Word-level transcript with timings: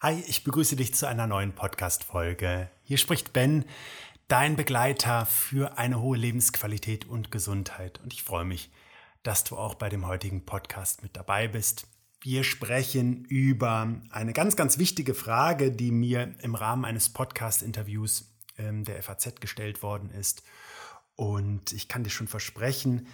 Hi, 0.00 0.22
ich 0.28 0.44
begrüße 0.44 0.76
dich 0.76 0.94
zu 0.94 1.08
einer 1.08 1.26
neuen 1.26 1.56
Podcast-Folge. 1.56 2.70
Hier 2.84 2.98
spricht 2.98 3.32
Ben, 3.32 3.64
dein 4.28 4.54
Begleiter 4.54 5.26
für 5.26 5.76
eine 5.76 6.00
hohe 6.00 6.16
Lebensqualität 6.16 7.08
und 7.08 7.32
Gesundheit. 7.32 7.98
Und 8.04 8.12
ich 8.12 8.22
freue 8.22 8.44
mich, 8.44 8.70
dass 9.24 9.42
du 9.42 9.56
auch 9.56 9.74
bei 9.74 9.88
dem 9.88 10.06
heutigen 10.06 10.46
Podcast 10.46 11.02
mit 11.02 11.16
dabei 11.16 11.48
bist. 11.48 11.88
Wir 12.20 12.44
sprechen 12.44 13.24
über 13.24 13.92
eine 14.10 14.32
ganz, 14.32 14.54
ganz 14.54 14.78
wichtige 14.78 15.14
Frage, 15.14 15.72
die 15.72 15.90
mir 15.90 16.32
im 16.42 16.54
Rahmen 16.54 16.84
eines 16.84 17.08
Podcast-Interviews 17.08 18.32
ähm, 18.56 18.84
der 18.84 19.02
FAZ 19.02 19.40
gestellt 19.40 19.82
worden 19.82 20.10
ist. 20.10 20.44
Und 21.16 21.72
ich 21.72 21.88
kann 21.88 22.04
dir 22.04 22.10
schon 22.10 22.28
versprechen, 22.28 23.08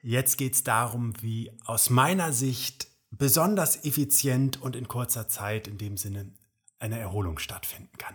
jetzt 0.00 0.38
geht 0.38 0.54
es 0.54 0.64
darum, 0.64 1.12
wie 1.20 1.52
aus 1.66 1.90
meiner 1.90 2.32
Sicht 2.32 2.89
besonders 3.10 3.84
effizient 3.84 4.60
und 4.62 4.76
in 4.76 4.88
kurzer 4.88 5.28
Zeit 5.28 5.66
in 5.68 5.78
dem 5.78 5.96
Sinne 5.96 6.32
eine 6.78 6.98
Erholung 6.98 7.38
stattfinden 7.38 7.96
kann. 7.98 8.14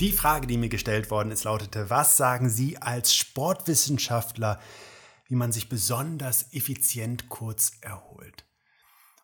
Die 0.00 0.12
Frage, 0.12 0.46
die 0.46 0.56
mir 0.56 0.70
gestellt 0.70 1.10
worden 1.10 1.30
ist, 1.30 1.44
lautete, 1.44 1.90
was 1.90 2.16
sagen 2.16 2.48
Sie 2.48 2.78
als 2.78 3.14
Sportwissenschaftler, 3.14 4.58
wie 5.26 5.34
man 5.34 5.52
sich 5.52 5.68
besonders 5.68 6.54
effizient 6.54 7.28
kurz 7.28 7.72
erholt? 7.82 8.49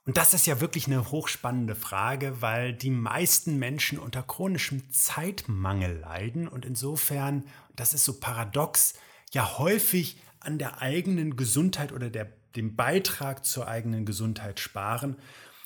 Und 0.06 0.16
das 0.16 0.34
ist 0.34 0.46
ja 0.46 0.60
wirklich 0.60 0.87
eine 0.87 1.10
hochspannende 1.10 1.74
Frage, 1.74 2.41
weil 2.41 2.73
die 2.73 2.91
meisten 2.91 3.59
Menschen 3.59 3.98
unter 3.98 4.23
chronischem 4.23 4.88
Zeitmangel 4.92 5.98
leiden 5.98 6.46
und 6.46 6.65
insofern, 6.65 7.45
das 7.74 7.92
ist 7.92 8.05
so 8.05 8.20
paradox, 8.20 8.95
ja 9.32 9.59
häufig 9.59 10.20
an 10.38 10.59
der 10.59 10.80
eigenen 10.80 11.34
Gesundheit 11.34 11.91
oder 11.91 12.09
der, 12.09 12.32
dem 12.55 12.77
Beitrag 12.77 13.45
zur 13.45 13.66
eigenen 13.66 14.07
Gesundheit 14.07 14.60
sparen 14.60 15.16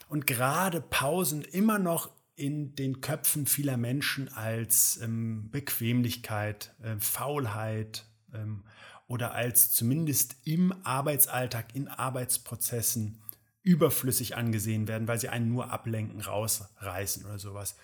und 0.08 0.26
gerade 0.26 0.80
Pausen 0.80 1.42
immer 1.42 1.78
noch 1.78 2.08
in 2.34 2.74
den 2.74 3.02
Köpfen 3.02 3.44
vieler 3.44 3.76
Menschen 3.76 4.32
als 4.32 4.98
ähm, 5.02 5.50
Bequemlichkeit, 5.50 6.74
äh, 6.82 6.96
Faulheit 6.98 8.06
ähm, 8.32 8.64
oder 9.06 9.34
als 9.34 9.70
zumindest 9.70 10.36
im 10.44 10.72
Arbeitsalltag, 10.82 11.74
in 11.74 11.88
Arbeitsprozessen 11.88 13.20
überflüssig 13.62 14.36
angesehen 14.36 14.88
werden, 14.88 15.08
weil 15.08 15.20
sie 15.20 15.28
einen 15.28 15.48
nur 15.48 15.70
ablenken, 15.70 16.20
rausreißen 16.20 17.24
oder 17.24 17.38
sowas. 17.38 17.76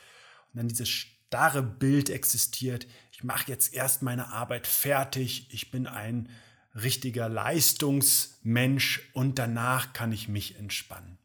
Und 0.53 0.59
dann 0.59 0.69
dieses 0.69 0.89
starre 0.89 1.63
Bild 1.63 2.09
existiert, 2.09 2.87
ich 3.13 3.25
mache 3.25 3.51
jetzt 3.51 3.75
erst 3.75 4.03
meine 4.03 4.33
Arbeit 4.33 4.67
fertig, 4.67 5.49
ich 5.53 5.71
bin 5.71 5.87
ein 5.87 6.29
richtiger 6.75 7.29
Leistungsmensch 7.29 9.11
und 9.13 9.39
danach 9.39 9.93
kann 9.93 10.13
ich 10.13 10.29
mich 10.29 10.57
entspannen. 10.57 11.19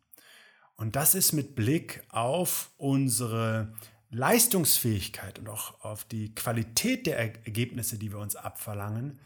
Und 0.76 0.96
das 0.96 1.14
ist 1.14 1.34
mit 1.34 1.56
Blick 1.56 2.04
auf 2.10 2.72
unsere 2.78 3.74
Leistungsfähigkeit 4.10 5.40
und 5.40 5.48
auch 5.48 5.82
auf 5.82 6.04
die 6.06 6.34
Qualität 6.34 7.06
der 7.06 7.18
Ergebnisse, 7.18 7.98
die 7.98 8.12
wir 8.12 8.20
uns 8.20 8.36
abverlangen, 8.36 9.20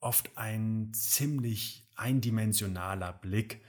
oft 0.00 0.36
ein 0.36 0.92
ziemlich 0.92 1.88
eindimensionaler 1.96 3.12
Blick, 3.12 3.62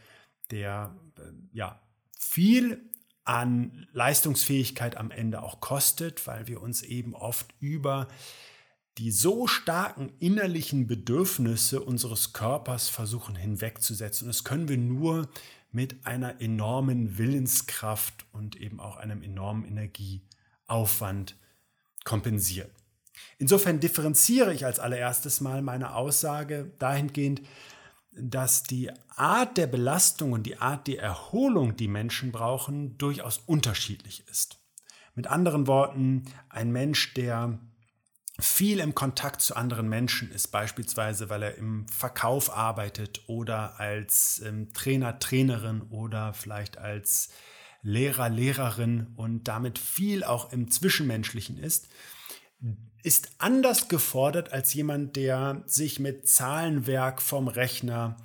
der 0.51 0.95
äh, 1.17 1.21
ja 1.51 1.81
viel 2.19 2.89
an 3.23 3.87
Leistungsfähigkeit 3.93 4.97
am 4.97 5.11
Ende 5.11 5.43
auch 5.43 5.59
kostet, 5.59 6.25
weil 6.25 6.47
wir 6.47 6.61
uns 6.61 6.81
eben 6.81 7.13
oft 7.13 7.53
über 7.59 8.07
die 8.97 9.11
so 9.11 9.47
starken 9.47 10.11
innerlichen 10.19 10.87
Bedürfnisse 10.87 11.81
unseres 11.81 12.33
Körpers 12.33 12.89
versuchen 12.89 13.35
hinwegzusetzen. 13.35 14.25
Und 14.25 14.35
das 14.35 14.43
können 14.43 14.67
wir 14.67 14.77
nur 14.77 15.29
mit 15.71 16.05
einer 16.05 16.41
enormen 16.41 17.17
Willenskraft 17.17 18.25
und 18.31 18.55
eben 18.55 18.79
auch 18.79 18.97
einem 18.97 19.21
enormen 19.21 19.65
Energieaufwand 19.65 21.37
kompensieren. 22.03 22.71
Insofern 23.37 23.79
differenziere 23.79 24.53
ich 24.53 24.65
als 24.65 24.79
allererstes 24.79 25.39
mal 25.39 25.61
meine 25.61 25.93
Aussage 25.93 26.73
dahingehend, 26.79 27.41
dass 28.21 28.63
die 28.63 28.91
Art 29.15 29.57
der 29.57 29.67
Belastung 29.67 30.31
und 30.31 30.43
die 30.43 30.57
Art 30.57 30.87
der 30.87 31.01
Erholung, 31.01 31.75
die 31.75 31.87
Menschen 31.87 32.31
brauchen, 32.31 32.97
durchaus 32.97 33.37
unterschiedlich 33.37 34.23
ist. 34.29 34.59
Mit 35.15 35.27
anderen 35.27 35.67
Worten, 35.67 36.25
ein 36.49 36.71
Mensch, 36.71 37.13
der 37.13 37.59
viel 38.39 38.79
im 38.79 38.95
Kontakt 38.95 39.41
zu 39.41 39.55
anderen 39.55 39.89
Menschen 39.89 40.31
ist, 40.31 40.47
beispielsweise 40.47 41.29
weil 41.29 41.43
er 41.43 41.55
im 41.55 41.87
Verkauf 41.87 42.55
arbeitet 42.55 43.23
oder 43.27 43.79
als 43.79 44.41
ähm, 44.45 44.71
Trainer, 44.73 45.19
Trainerin 45.19 45.81
oder 45.81 46.33
vielleicht 46.33 46.77
als 46.77 47.29
Lehrer, 47.81 48.29
Lehrerin 48.29 49.13
und 49.15 49.47
damit 49.47 49.79
viel 49.79 50.23
auch 50.23 50.51
im 50.51 50.69
Zwischenmenschlichen 50.69 51.57
ist, 51.57 51.89
ist 53.03 53.31
anders 53.37 53.87
gefordert 53.87 54.51
als 54.51 54.73
jemand, 54.73 55.15
der 55.15 55.63
sich 55.65 55.99
mit 55.99 56.27
Zahlenwerk 56.27 57.21
vom 57.21 57.47
Rechner 57.47 58.17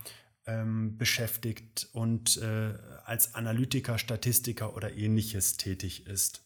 ähm, 0.47 0.99
beschäftigt 0.99 1.89
und 1.93 2.37
äh, 2.39 2.75
als 3.05 3.35
Analytiker, 3.35 3.99
Statistiker 3.99 4.77
oder 4.77 4.95
ähnliches 4.95 5.57
tätig 5.57 6.07
ist. 6.07 6.43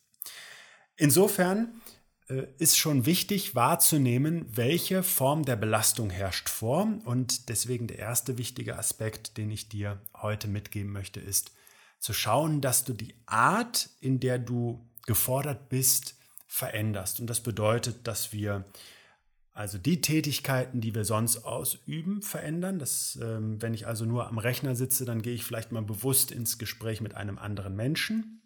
Insofern 0.97 1.81
äh, 2.29 2.47
ist 2.59 2.77
schon 2.77 3.07
wichtig 3.07 3.55
wahrzunehmen, 3.55 4.47
welche 4.51 5.03
Form 5.03 5.45
der 5.45 5.57
Belastung 5.57 6.11
herrscht 6.11 6.49
vor. 6.49 6.89
Und 7.05 7.49
deswegen 7.49 7.87
der 7.87 7.99
erste 7.99 8.39
wichtige 8.39 8.77
Aspekt, 8.79 9.37
den 9.37 9.51
ich 9.51 9.69
dir 9.69 10.01
heute 10.15 10.49
mitgeben 10.49 10.93
möchte, 10.93 11.21
ist 11.21 11.53
zu 11.99 12.13
schauen, 12.13 12.61
dass 12.61 12.85
du 12.85 12.93
die 12.93 13.15
Art, 13.27 13.91
in 14.01 14.21
der 14.21 14.39
du 14.39 14.87
gefordert 15.07 15.69
bist, 15.69 16.18
veränderst. 16.49 17.21
Und 17.21 17.29
das 17.29 17.41
bedeutet, 17.41 18.09
dass 18.09 18.33
wir 18.33 18.65
also 19.53 19.77
die 19.77 20.01
Tätigkeiten, 20.01 20.81
die 20.81 20.95
wir 20.95 21.05
sonst 21.05 21.45
ausüben, 21.45 22.23
verändern. 22.23 22.79
Das, 22.79 23.19
ähm, 23.21 23.61
wenn 23.61 23.75
ich 23.75 23.87
also 23.89 24.05
nur 24.05 24.29
am 24.29 24.39
Rechner 24.39 24.77
sitze, 24.77 25.05
dann 25.05 25.21
gehe 25.21 25.35
ich 25.35 25.45
vielleicht 25.45 25.73
mal 25.73 25.83
bewusst 25.83 26.31
ins 26.31 26.59
Gespräch 26.59 27.01
mit 27.01 27.17
einem 27.17 27.39
anderen 27.39 27.75
Menschen. 27.75 28.41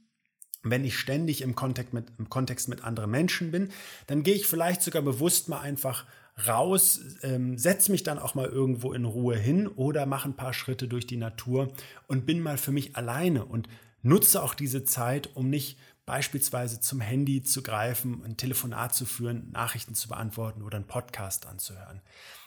Wenn 0.62 0.84
ich 0.84 0.98
ständig 0.98 1.42
im 1.42 1.54
Kontext, 1.54 1.92
mit, 1.92 2.06
im 2.18 2.30
Kontext 2.30 2.68
mit 2.68 2.82
anderen 2.82 3.10
Menschen 3.10 3.50
bin, 3.50 3.68
dann 4.06 4.22
gehe 4.22 4.34
ich 4.34 4.46
vielleicht 4.46 4.80
sogar 4.80 5.02
bewusst 5.02 5.48
mal 5.48 5.60
einfach 5.60 6.06
raus, 6.48 7.00
ähm, 7.22 7.58
setze 7.58 7.92
mich 7.92 8.04
dann 8.04 8.18
auch 8.18 8.34
mal 8.34 8.48
irgendwo 8.48 8.94
in 8.94 9.04
Ruhe 9.04 9.36
hin 9.36 9.68
oder 9.68 10.06
mache 10.06 10.30
ein 10.30 10.36
paar 10.36 10.54
Schritte 10.54 10.88
durch 10.88 11.06
die 11.06 11.18
Natur 11.18 11.74
und 12.06 12.24
bin 12.24 12.40
mal 12.40 12.56
für 12.56 12.72
mich 12.72 12.96
alleine 12.96 13.44
und 13.44 13.68
nutze 14.02 14.42
auch 14.42 14.54
diese 14.54 14.84
Zeit, 14.84 15.30
um 15.34 15.50
nicht 15.50 15.78
beispielsweise 16.06 16.80
zum 16.80 17.00
Handy 17.00 17.42
zu 17.42 17.62
greifen, 17.62 18.24
ein 18.24 18.36
Telefonat 18.36 18.94
zu 18.94 19.06
führen, 19.06 19.50
Nachrichten 19.52 19.94
zu 19.94 20.08
beantworten 20.08 20.62
oder 20.62 20.76
einen 20.76 20.86
Podcast 20.86 21.46
anzuhören. 21.46 22.00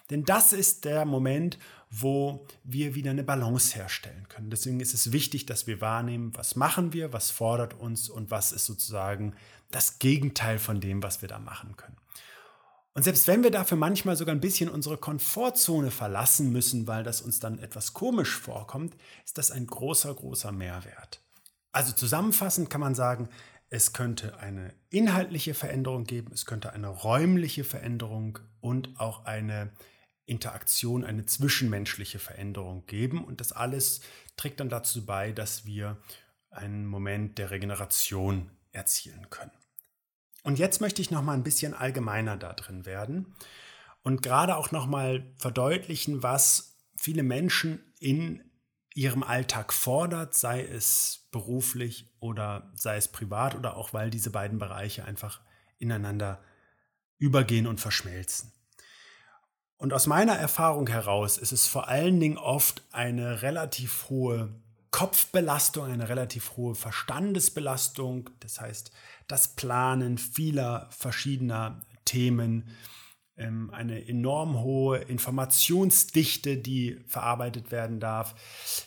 Denn 0.09 0.23
das 0.23 0.53
ist 0.53 0.85
der 0.85 1.05
Moment, 1.05 1.57
wo 1.89 2.45
wir 2.63 2.93
wieder 2.93 3.11
eine 3.11 3.23
Balance 3.23 3.75
herstellen 3.75 4.27
können. 4.29 4.49
Deswegen 4.49 4.79
ist 4.79 4.93
es 4.93 5.11
wichtig, 5.11 5.45
dass 5.45 5.65
wir 5.65 5.81
wahrnehmen, 5.81 6.31
was 6.35 6.55
machen 6.55 6.93
wir, 6.93 7.13
was 7.13 7.31
fordert 7.31 7.73
uns 7.73 8.09
und 8.09 8.29
was 8.29 8.51
ist 8.51 8.65
sozusagen 8.65 9.35
das 9.71 9.97
Gegenteil 9.97 10.59
von 10.59 10.79
dem, 10.79 11.01
was 11.01 11.21
wir 11.21 11.29
da 11.29 11.39
machen 11.39 11.75
können. 11.75 11.97
Und 12.93 13.03
selbst 13.03 13.27
wenn 13.27 13.43
wir 13.43 13.51
dafür 13.51 13.77
manchmal 13.77 14.15
sogar 14.15 14.33
ein 14.33 14.41
bisschen 14.41 14.69
unsere 14.69 14.97
Komfortzone 14.97 15.91
verlassen 15.91 16.51
müssen, 16.51 16.87
weil 16.87 17.03
das 17.03 17.21
uns 17.21 17.39
dann 17.39 17.59
etwas 17.59 17.93
komisch 17.93 18.37
vorkommt, 18.37 18.95
ist 19.25 19.37
das 19.37 19.51
ein 19.51 19.67
großer, 19.67 20.13
großer 20.13 20.53
Mehrwert. 20.53 21.21
Also 21.75 21.91
zusammenfassend 21.91 22.69
kann 22.69 22.79
man 22.79 22.95
sagen, 22.95 23.27
es 23.69 23.91
könnte 23.91 24.39
eine 24.39 24.73
inhaltliche 24.91 25.53
Veränderung 25.53 26.05
geben, 26.05 26.31
es 26.31 26.45
könnte 26.45 26.71
eine 26.71 26.87
räumliche 26.87 27.65
Veränderung 27.65 28.39
und 28.61 28.97
auch 28.97 29.25
eine 29.25 29.73
Interaktion, 30.25 31.03
eine 31.03 31.25
zwischenmenschliche 31.25 32.17
Veränderung 32.17 32.85
geben. 32.85 33.25
Und 33.25 33.41
das 33.41 33.51
alles 33.51 33.99
trägt 34.37 34.61
dann 34.61 34.69
dazu 34.69 35.05
bei, 35.05 35.33
dass 35.33 35.65
wir 35.65 35.97
einen 36.49 36.85
Moment 36.85 37.39
der 37.39 37.51
Regeneration 37.51 38.51
erzielen 38.71 39.29
können. 39.29 39.51
Und 40.43 40.59
jetzt 40.59 40.79
möchte 40.79 41.01
ich 41.01 41.11
noch 41.11 41.23
mal 41.23 41.33
ein 41.33 41.43
bisschen 41.43 41.73
allgemeiner 41.73 42.37
da 42.37 42.53
drin 42.53 42.85
werden 42.85 43.35
und 44.01 44.21
gerade 44.21 44.55
auch 44.55 44.71
noch 44.71 44.85
mal 44.85 45.29
verdeutlichen, 45.35 46.23
was 46.23 46.77
viele 46.95 47.23
Menschen 47.23 47.83
in 47.99 48.49
ihrem 48.93 49.23
Alltag 49.23 49.73
fordert, 49.73 50.35
sei 50.35 50.63
es 50.63 51.24
beruflich 51.35 52.07
oder 52.21 52.71
sei 52.75 52.95
es 52.95 53.09
privat 53.09 53.55
oder 53.55 53.75
auch 53.75 53.91
weil 53.91 54.09
diese 54.09 54.29
beiden 54.29 54.57
Bereiche 54.57 55.03
einfach 55.03 55.41
ineinander 55.79 56.41
übergehen 57.17 57.67
und 57.67 57.81
verschmelzen. 57.81 58.53
Und 59.75 59.91
aus 59.91 60.07
meiner 60.07 60.37
Erfahrung 60.37 60.87
heraus 60.87 61.37
ist 61.37 61.51
es 61.51 61.67
vor 61.67 61.89
allen 61.89 62.21
Dingen 62.21 62.37
oft 62.37 62.83
eine 62.93 63.41
relativ 63.41 64.05
hohe 64.07 64.55
Kopfbelastung, 64.91 65.91
eine 65.91 66.07
relativ 66.07 66.55
hohe 66.55 66.73
Verstandesbelastung, 66.73 68.29
das 68.39 68.61
heißt 68.61 68.93
das 69.27 69.57
Planen 69.57 70.17
vieler 70.17 70.87
verschiedener 70.89 71.81
Themen, 72.05 72.69
ähm, 73.37 73.69
eine 73.71 74.07
enorm 74.07 74.61
hohe 74.61 74.99
Informationsdichte, 74.99 76.57
die 76.57 76.99
verarbeitet 77.07 77.71
werden 77.71 77.99
darf, 77.99 78.35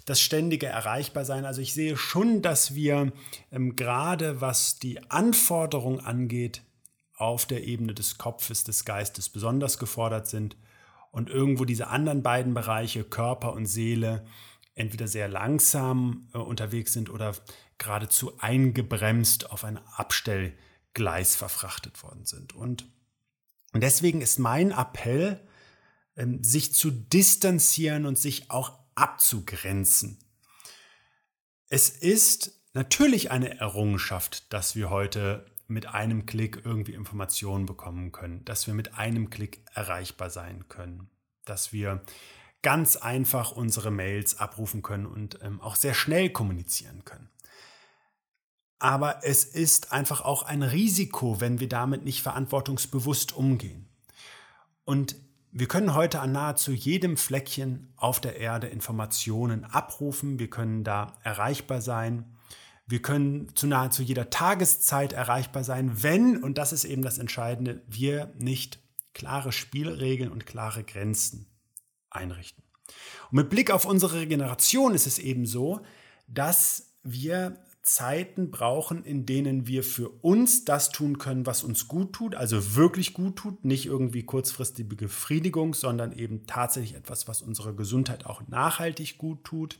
das 0.07 0.21
ständige 0.21 0.67
Erreichbarsein. 0.67 1.45
Also 1.45 1.61
ich 1.61 1.75
sehe 1.75 1.97
schon, 1.97 2.43
dass 2.43 2.75
wir 2.75 3.13
ähm, 3.53 3.77
gerade 3.77 4.41
was 4.41 4.79
die 4.79 5.11
Anforderung 5.11 6.01
angeht, 6.01 6.63
auf 7.15 7.47
der 7.47 7.65
Ebene 7.65 7.95
des 7.95 8.17
Kopfes, 8.17 8.65
des 8.65 8.85
Geistes 8.85 9.29
besonders 9.29 9.79
gefordert 9.79 10.29
sind 10.29 10.57
und 11.11 11.29
irgendwo 11.29 11.65
diese 11.65 11.89
anderen 11.89 12.23
beiden 12.23 12.55
Bereiche, 12.55 13.03
Körper 13.03 13.53
und 13.55 13.67
Seele, 13.67 14.25
entweder 14.75 15.09
sehr 15.09 15.29
langsam 15.29 16.29
äh, 16.33 16.39
unterwegs 16.39 16.93
sind 16.93 17.11
oder 17.11 17.35
geradezu 17.77 18.39
eingebremst 18.39 19.51
auf 19.51 19.65
ein 19.65 19.79
Abstellgleis 19.97 21.37
verfrachtet 21.37 22.03
worden 22.03 22.25
sind. 22.25 22.55
Und 22.55 22.87
und 23.73 23.83
deswegen 23.83 24.21
ist 24.21 24.39
mein 24.39 24.71
Appell, 24.71 25.47
ähm, 26.17 26.43
sich 26.43 26.75
zu 26.75 26.91
distanzieren 26.91 28.07
und 28.07 28.19
sich 28.19 28.51
auch 28.51 28.79
abzugrenzen. 28.95 30.19
Es 31.69 31.89
ist 31.91 32.61
natürlich 32.73 33.31
eine 33.31 33.59
Errungenschaft, 33.59 34.53
dass 34.53 34.75
wir 34.75 34.91
heute 34.91 35.47
mit 35.67 35.87
einem 35.87 36.25
Klick 36.25 36.63
irgendwie 36.65 36.95
Informationen 36.95 37.67
bekommen 37.67 38.11
können, 38.11 38.45
dass 38.45 38.67
wir 38.67 38.75
mit 38.75 38.95
einem 38.95 39.29
Klick 39.29 39.63
erreichbar 39.75 40.31
sein 40.31 40.67
können, 40.69 41.11
dass 41.45 41.73
wir 41.73 42.03
ganz 42.63 42.97
einfach 42.97 43.53
unsere 43.53 43.91
Mails 43.91 44.39
abrufen 44.39 44.83
können 44.83 45.07
und 45.07 45.39
ähm, 45.43 45.61
auch 45.61 45.77
sehr 45.77 45.95
schnell 45.95 46.31
kommunizieren 46.31 47.05
können. 47.05 47.29
Aber 48.79 49.25
es 49.25 49.45
ist 49.45 49.93
einfach 49.93 50.21
auch 50.21 50.43
ein 50.43 50.63
Risiko, 50.63 51.41
wenn 51.41 51.61
wir 51.61 51.69
damit 51.69 52.05
nicht 52.05 52.23
verantwortungsbewusst 52.23 53.33
umgehen. 53.37 53.89
Und 54.85 55.17
wir 55.51 55.67
können 55.67 55.95
heute 55.95 56.21
an 56.21 56.33
nahezu 56.33 56.73
jedem 56.73 57.17
Fleckchen 57.17 57.93
auf 57.97 58.21
der 58.21 58.37
Erde 58.37 58.69
Informationen 58.69 59.65
abrufen. 59.65 60.39
Wir 60.39 60.51
können 60.51 60.85
da 60.85 61.17
erreichbar 61.25 61.81
sein. 61.81 62.37
Wir 62.87 63.03
können 63.03 63.55
zu 63.55 63.67
nahezu 63.67 64.03
jeder 64.03 64.31
Tageszeit 64.31 65.13
erreichbar 65.13 65.65
sein, 65.65 66.03
wenn, 66.03 66.43
und 66.43 66.57
das 66.57 66.73
ist 66.73 66.85
eben 66.85 67.03
das 67.03 67.19
Entscheidende, 67.19 67.83
wir 67.87 68.33
nicht 68.39 68.79
klare 69.13 69.53
Spielregeln 69.53 70.31
und 70.31 70.47
klare 70.47 70.85
Grenzen 70.85 71.47
einrichten. 72.09 72.65
Und 73.31 73.37
mit 73.37 73.51
Blick 73.51 73.71
auf 73.71 73.85
unsere 73.85 74.21
Regeneration 74.21 74.95
ist 74.95 75.07
es 75.07 75.19
eben 75.19 75.45
so, 75.45 75.81
dass 76.29 76.95
wir 77.03 77.59
Zeiten 77.89 78.51
brauchen, 78.51 79.03
in 79.03 79.25
denen 79.25 79.67
wir 79.67 79.83
für 79.83 80.11
uns 80.11 80.67
das 80.67 80.91
tun 80.91 81.17
können, 81.17 81.47
was 81.47 81.65
uns 81.65 81.89
gut 81.89 82.13
tut, 82.13 82.35
also 82.35 82.77
wirklich 82.77 83.15
gut 83.15 83.37
tut, 83.37 83.65
nicht 83.65 83.87
irgendwie 83.87 84.25
kurzfristige 84.25 84.95
Befriedigung, 84.95 85.73
sondern 85.73 86.13
eben 86.13 86.47
tatsächlich 86.47 86.95
etwas, 86.95 87.29
was 87.29 87.41
unserer 87.41 87.73
Gesundheit 87.73 88.27
auch 88.27 88.47
nachhaltig 88.47 89.17
gut 89.17 89.43
tut. 89.43 89.79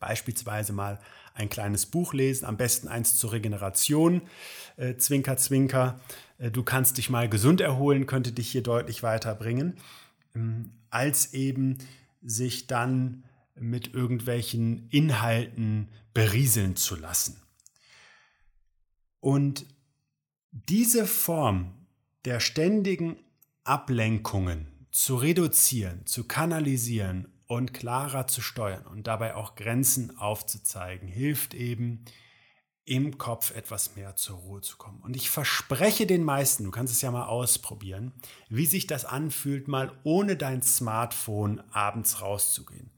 Beispielsweise 0.00 0.74
mal 0.74 1.00
ein 1.32 1.48
kleines 1.48 1.86
Buch 1.86 2.12
lesen, 2.12 2.44
am 2.44 2.58
besten 2.58 2.88
eins 2.88 3.16
zur 3.16 3.32
Regeneration. 3.32 4.20
Äh, 4.76 4.96
zwinker, 4.96 5.38
zwinker. 5.38 5.98
Äh, 6.36 6.50
du 6.50 6.62
kannst 6.62 6.98
dich 6.98 7.08
mal 7.08 7.26
gesund 7.26 7.62
erholen, 7.62 8.04
könnte 8.04 8.32
dich 8.32 8.50
hier 8.50 8.62
deutlich 8.62 9.02
weiterbringen, 9.02 9.78
ähm, 10.34 10.72
als 10.90 11.32
eben 11.32 11.78
sich 12.20 12.66
dann 12.66 13.24
mit 13.60 13.94
irgendwelchen 13.94 14.88
Inhalten 14.88 15.88
berieseln 16.14 16.76
zu 16.76 16.96
lassen. 16.96 17.40
Und 19.20 19.66
diese 20.50 21.06
Form 21.06 21.74
der 22.24 22.40
ständigen 22.40 23.16
Ablenkungen 23.64 24.86
zu 24.90 25.16
reduzieren, 25.16 26.06
zu 26.06 26.24
kanalisieren 26.24 27.28
und 27.46 27.72
klarer 27.72 28.26
zu 28.26 28.40
steuern 28.40 28.86
und 28.86 29.06
dabei 29.06 29.34
auch 29.34 29.54
Grenzen 29.54 30.16
aufzuzeigen, 30.18 31.08
hilft 31.08 31.54
eben 31.54 32.04
im 32.84 33.18
Kopf 33.18 33.54
etwas 33.54 33.96
mehr 33.96 34.16
zur 34.16 34.38
Ruhe 34.38 34.60
zu 34.62 34.78
kommen. 34.78 35.00
Und 35.02 35.14
ich 35.14 35.28
verspreche 35.28 36.06
den 36.06 36.24
meisten, 36.24 36.64
du 36.64 36.70
kannst 36.70 36.92
es 36.92 37.02
ja 37.02 37.10
mal 37.10 37.26
ausprobieren, 37.26 38.12
wie 38.48 38.66
sich 38.66 38.86
das 38.86 39.04
anfühlt, 39.04 39.68
mal 39.68 39.92
ohne 40.04 40.36
dein 40.36 40.62
Smartphone 40.62 41.60
abends 41.70 42.22
rauszugehen 42.22 42.90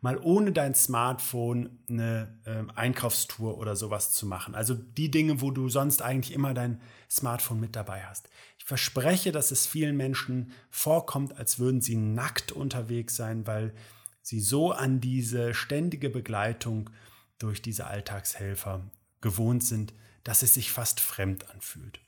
mal 0.00 0.18
ohne 0.18 0.52
dein 0.52 0.74
Smartphone 0.74 1.78
eine 1.88 2.38
äh, 2.44 2.62
Einkaufstour 2.74 3.58
oder 3.58 3.74
sowas 3.74 4.12
zu 4.12 4.26
machen. 4.26 4.54
Also 4.54 4.74
die 4.74 5.10
Dinge, 5.10 5.40
wo 5.40 5.50
du 5.50 5.68
sonst 5.68 6.02
eigentlich 6.02 6.34
immer 6.34 6.54
dein 6.54 6.80
Smartphone 7.10 7.60
mit 7.60 7.74
dabei 7.74 8.04
hast. 8.04 8.28
Ich 8.58 8.64
verspreche, 8.64 9.32
dass 9.32 9.50
es 9.50 9.66
vielen 9.66 9.96
Menschen 9.96 10.52
vorkommt, 10.70 11.36
als 11.36 11.58
würden 11.58 11.80
sie 11.80 11.96
nackt 11.96 12.52
unterwegs 12.52 13.16
sein, 13.16 13.46
weil 13.46 13.74
sie 14.22 14.40
so 14.40 14.72
an 14.72 15.00
diese 15.00 15.54
ständige 15.54 16.10
Begleitung 16.10 16.90
durch 17.38 17.62
diese 17.62 17.86
Alltagshelfer 17.86 18.88
gewohnt 19.20 19.64
sind, 19.64 19.94
dass 20.22 20.42
es 20.42 20.54
sich 20.54 20.70
fast 20.70 21.00
fremd 21.00 21.50
anfühlt. 21.50 22.00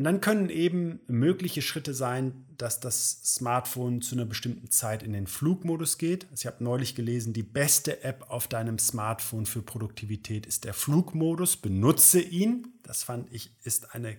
Und 0.00 0.04
dann 0.04 0.22
können 0.22 0.48
eben 0.48 1.00
mögliche 1.08 1.60
Schritte 1.60 1.92
sein, 1.92 2.46
dass 2.56 2.80
das 2.80 3.20
Smartphone 3.22 4.00
zu 4.00 4.14
einer 4.14 4.24
bestimmten 4.24 4.70
Zeit 4.70 5.02
in 5.02 5.12
den 5.12 5.26
Flugmodus 5.26 5.98
geht. 5.98 6.24
Also 6.30 6.40
ich 6.40 6.46
habe 6.46 6.64
neulich 6.64 6.94
gelesen, 6.94 7.34
die 7.34 7.42
beste 7.42 8.02
App 8.02 8.30
auf 8.30 8.48
deinem 8.48 8.78
Smartphone 8.78 9.44
für 9.44 9.60
Produktivität 9.60 10.46
ist 10.46 10.64
der 10.64 10.72
Flugmodus. 10.72 11.58
Benutze 11.58 12.18
ihn. 12.18 12.68
Das 12.82 13.02
fand 13.02 13.30
ich 13.30 13.54
ist 13.62 13.94
eine 13.94 14.16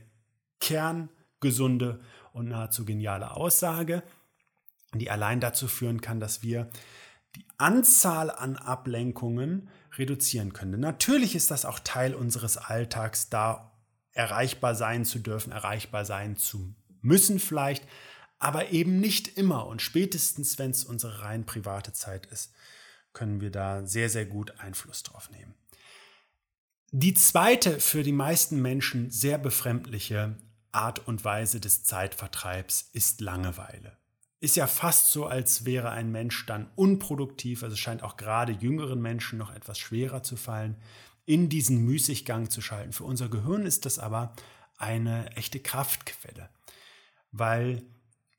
kerngesunde 0.59 1.99
und 2.31 2.49
nahezu 2.49 2.85
geniale 2.85 3.31
Aussage, 3.31 4.03
die 4.93 5.09
allein 5.09 5.39
dazu 5.39 5.67
führen 5.67 5.99
kann, 5.99 6.19
dass 6.19 6.43
wir 6.43 6.69
die 7.35 7.47
Anzahl 7.57 8.29
an 8.29 8.55
Ablenkungen 8.55 9.67
reduzieren 9.97 10.53
können. 10.53 10.79
Natürlich 10.79 11.33
ist 11.33 11.49
das 11.49 11.65
auch 11.65 11.79
Teil 11.79 12.13
unseres 12.13 12.57
Alltags, 12.57 13.29
da 13.29 13.70
erreichbar 14.13 14.75
sein 14.75 15.05
zu 15.05 15.19
dürfen, 15.19 15.51
erreichbar 15.51 16.05
sein 16.05 16.35
zu 16.37 16.75
müssen 17.01 17.39
vielleicht, 17.39 17.83
aber 18.39 18.71
eben 18.71 18.99
nicht 18.99 19.37
immer. 19.37 19.67
Und 19.67 19.81
spätestens, 19.81 20.57
wenn 20.59 20.71
es 20.71 20.83
unsere 20.83 21.21
rein 21.21 21.45
private 21.45 21.93
Zeit 21.93 22.25
ist, 22.27 22.53
können 23.13 23.41
wir 23.41 23.51
da 23.51 23.85
sehr, 23.85 24.09
sehr 24.09 24.25
gut 24.25 24.59
Einfluss 24.59 25.03
drauf 25.03 25.29
nehmen. 25.31 25.53
Die 26.91 27.13
zweite 27.13 27.79
für 27.79 28.03
die 28.03 28.11
meisten 28.11 28.61
Menschen 28.61 29.11
sehr 29.11 29.37
befremdliche 29.37 30.35
Art 30.71 31.07
und 31.07 31.23
Weise 31.23 31.59
des 31.59 31.83
Zeitvertreibs 31.83 32.89
ist 32.93 33.21
Langeweile. 33.21 33.97
Ist 34.39 34.55
ja 34.55 34.65
fast 34.65 35.11
so, 35.11 35.25
als 35.25 35.65
wäre 35.65 35.91
ein 35.91 36.11
Mensch 36.11 36.45
dann 36.47 36.69
unproduktiv, 36.75 37.63
also 37.63 37.75
scheint 37.75 38.01
auch 38.01 38.17
gerade 38.17 38.53
jüngeren 38.53 39.01
Menschen 39.01 39.37
noch 39.37 39.53
etwas 39.53 39.77
schwerer 39.77 40.23
zu 40.23 40.35
fallen, 40.35 40.75
in 41.25 41.49
diesen 41.49 41.85
Müßiggang 41.85 42.49
zu 42.49 42.61
schalten. 42.61 42.93
Für 42.93 43.03
unser 43.03 43.29
Gehirn 43.29 43.65
ist 43.65 43.85
das 43.85 43.99
aber 43.99 44.33
eine 44.77 45.35
echte 45.35 45.59
Kraftquelle, 45.59 46.49
weil 47.31 47.83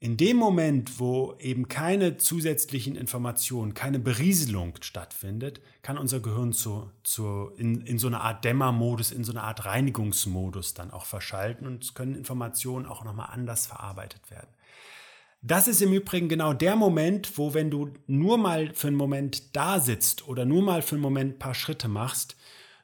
in 0.03 0.17
dem 0.17 0.37
Moment, 0.37 0.99
wo 0.99 1.37
eben 1.39 1.69
keine 1.69 2.17
zusätzlichen 2.17 2.97
Informationen, 2.97 3.73
keine 3.73 4.01
Berieselung 4.01 4.75
stattfindet, 4.81 5.61
kann 5.83 5.97
unser 5.97 6.19
Gehirn 6.19 6.53
zu, 6.53 6.91
zu 7.05 7.53
in, 7.57 7.83
in 7.83 8.01
so 8.01 8.09
eine 8.09 8.21
Art 8.21 8.45
Dämmermodus, 8.45 9.12
in 9.12 9.23
so 9.23 9.31
eine 9.31 9.45
Art 9.45 9.65
Reinigungsmodus 9.65 10.75
dann 10.75 10.91
auch 10.91 11.05
verschalten 11.05 11.69
und 11.69 11.95
können 11.95 12.17
Informationen 12.17 12.87
auch 12.87 13.05
nochmal 13.05 13.29
anders 13.31 13.67
verarbeitet 13.67 14.29
werden. 14.29 14.49
Das 15.41 15.69
ist 15.69 15.81
im 15.81 15.93
Übrigen 15.93 16.29
genau 16.29 16.53
der 16.53 16.75
Moment, 16.75 17.39
wo 17.39 17.55
wenn 17.55 17.71
du 17.71 17.93
nur 18.09 18.39
mal 18.39 18.75
für 18.75 18.89
einen 18.89 18.97
Moment 18.97 19.55
da 19.55 19.79
sitzt 19.79 20.27
oder 20.27 20.45
nur 20.45 20.62
mal 20.62 20.83
für 20.83 20.97
einen 20.97 21.03
Moment 21.03 21.37
ein 21.37 21.39
paar 21.39 21.55
Schritte 21.55 21.87
machst, 21.87 22.35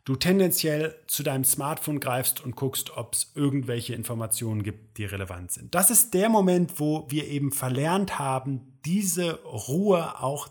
du 0.09 0.17
tendenziell 0.17 0.99
zu 1.07 1.23
deinem 1.23 1.45
Smartphone 1.45 2.01
greifst 2.01 2.43
und 2.43 2.57
guckst, 2.57 2.97
ob 2.97 3.13
es 3.13 3.31
irgendwelche 3.35 3.95
Informationen 3.95 4.63
gibt, 4.63 4.97
die 4.97 5.05
relevant 5.05 5.53
sind. 5.53 5.75
Das 5.75 5.91
ist 5.91 6.15
der 6.15 6.31
Moment, 6.31 6.81
wo 6.81 7.07
wir 7.11 7.29
eben 7.29 7.53
verlernt 7.53 8.19
haben, 8.19 8.79
diese 8.87 9.35
Ruhe 9.45 10.19
auch 10.19 10.49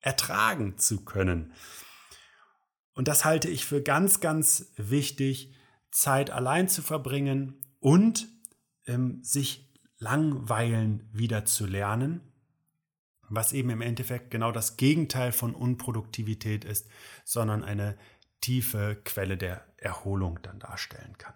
ertragen 0.00 0.78
zu 0.78 1.04
können. 1.04 1.52
Und 2.94 3.06
das 3.06 3.26
halte 3.26 3.50
ich 3.50 3.66
für 3.66 3.82
ganz, 3.82 4.20
ganz 4.20 4.72
wichtig, 4.76 5.54
Zeit 5.90 6.30
allein 6.30 6.66
zu 6.66 6.80
verbringen 6.80 7.60
und 7.80 8.26
ähm, 8.86 9.22
sich 9.22 9.74
langweilen 9.98 11.06
wieder 11.12 11.44
zu 11.44 11.66
lernen, 11.66 12.22
was 13.28 13.52
eben 13.52 13.68
im 13.68 13.82
Endeffekt 13.82 14.30
genau 14.30 14.52
das 14.52 14.78
Gegenteil 14.78 15.32
von 15.32 15.54
Unproduktivität 15.54 16.64
ist, 16.64 16.88
sondern 17.24 17.62
eine 17.62 17.98
tiefe 18.40 19.00
Quelle 19.04 19.36
der 19.36 19.64
Erholung 19.76 20.38
dann 20.42 20.58
darstellen 20.58 21.16
kann. 21.18 21.34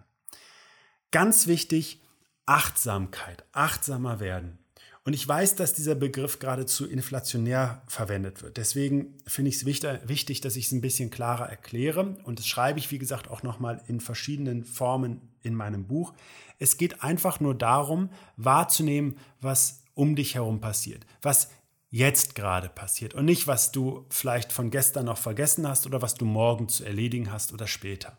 Ganz 1.10 1.46
wichtig, 1.46 2.02
Achtsamkeit, 2.46 3.44
achtsamer 3.52 4.20
werden. 4.20 4.58
Und 5.04 5.14
ich 5.14 5.26
weiß, 5.26 5.56
dass 5.56 5.72
dieser 5.72 5.94
Begriff 5.94 6.38
geradezu 6.38 6.86
inflationär 6.86 7.82
verwendet 7.86 8.42
wird. 8.42 8.58
Deswegen 8.58 9.16
finde 9.26 9.48
ich 9.48 9.56
es 9.56 9.64
wichtig, 9.64 10.40
dass 10.42 10.56
ich 10.56 10.66
es 10.66 10.72
ein 10.72 10.82
bisschen 10.82 11.10
klarer 11.10 11.48
erkläre. 11.48 12.18
Und 12.24 12.38
das 12.38 12.46
schreibe 12.46 12.78
ich, 12.78 12.90
wie 12.90 12.98
gesagt, 12.98 13.28
auch 13.28 13.42
nochmal 13.42 13.82
in 13.88 14.00
verschiedenen 14.00 14.64
Formen 14.64 15.32
in 15.42 15.54
meinem 15.54 15.86
Buch. 15.86 16.12
Es 16.58 16.76
geht 16.76 17.02
einfach 17.02 17.40
nur 17.40 17.54
darum, 17.54 18.10
wahrzunehmen, 18.36 19.16
was 19.40 19.82
um 19.94 20.16
dich 20.16 20.34
herum 20.34 20.60
passiert, 20.60 21.06
was 21.22 21.50
jetzt 21.90 22.36
gerade 22.36 22.68
passiert 22.68 23.14
und 23.14 23.24
nicht, 23.24 23.46
was 23.46 23.72
du 23.72 24.06
vielleicht 24.10 24.52
von 24.52 24.70
gestern 24.70 25.06
noch 25.06 25.18
vergessen 25.18 25.66
hast 25.66 25.86
oder 25.86 26.00
was 26.00 26.14
du 26.14 26.24
morgen 26.24 26.68
zu 26.68 26.84
erledigen 26.84 27.32
hast 27.32 27.52
oder 27.52 27.66
später. 27.66 28.16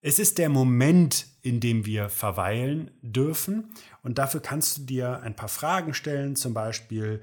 Es 0.00 0.18
ist 0.18 0.38
der 0.38 0.48
Moment, 0.48 1.26
in 1.42 1.60
dem 1.60 1.84
wir 1.84 2.08
verweilen 2.08 2.92
dürfen 3.02 3.74
und 4.02 4.18
dafür 4.18 4.40
kannst 4.40 4.78
du 4.78 4.82
dir 4.82 5.20
ein 5.22 5.34
paar 5.34 5.48
Fragen 5.48 5.94
stellen, 5.94 6.36
zum 6.36 6.54
Beispiel, 6.54 7.22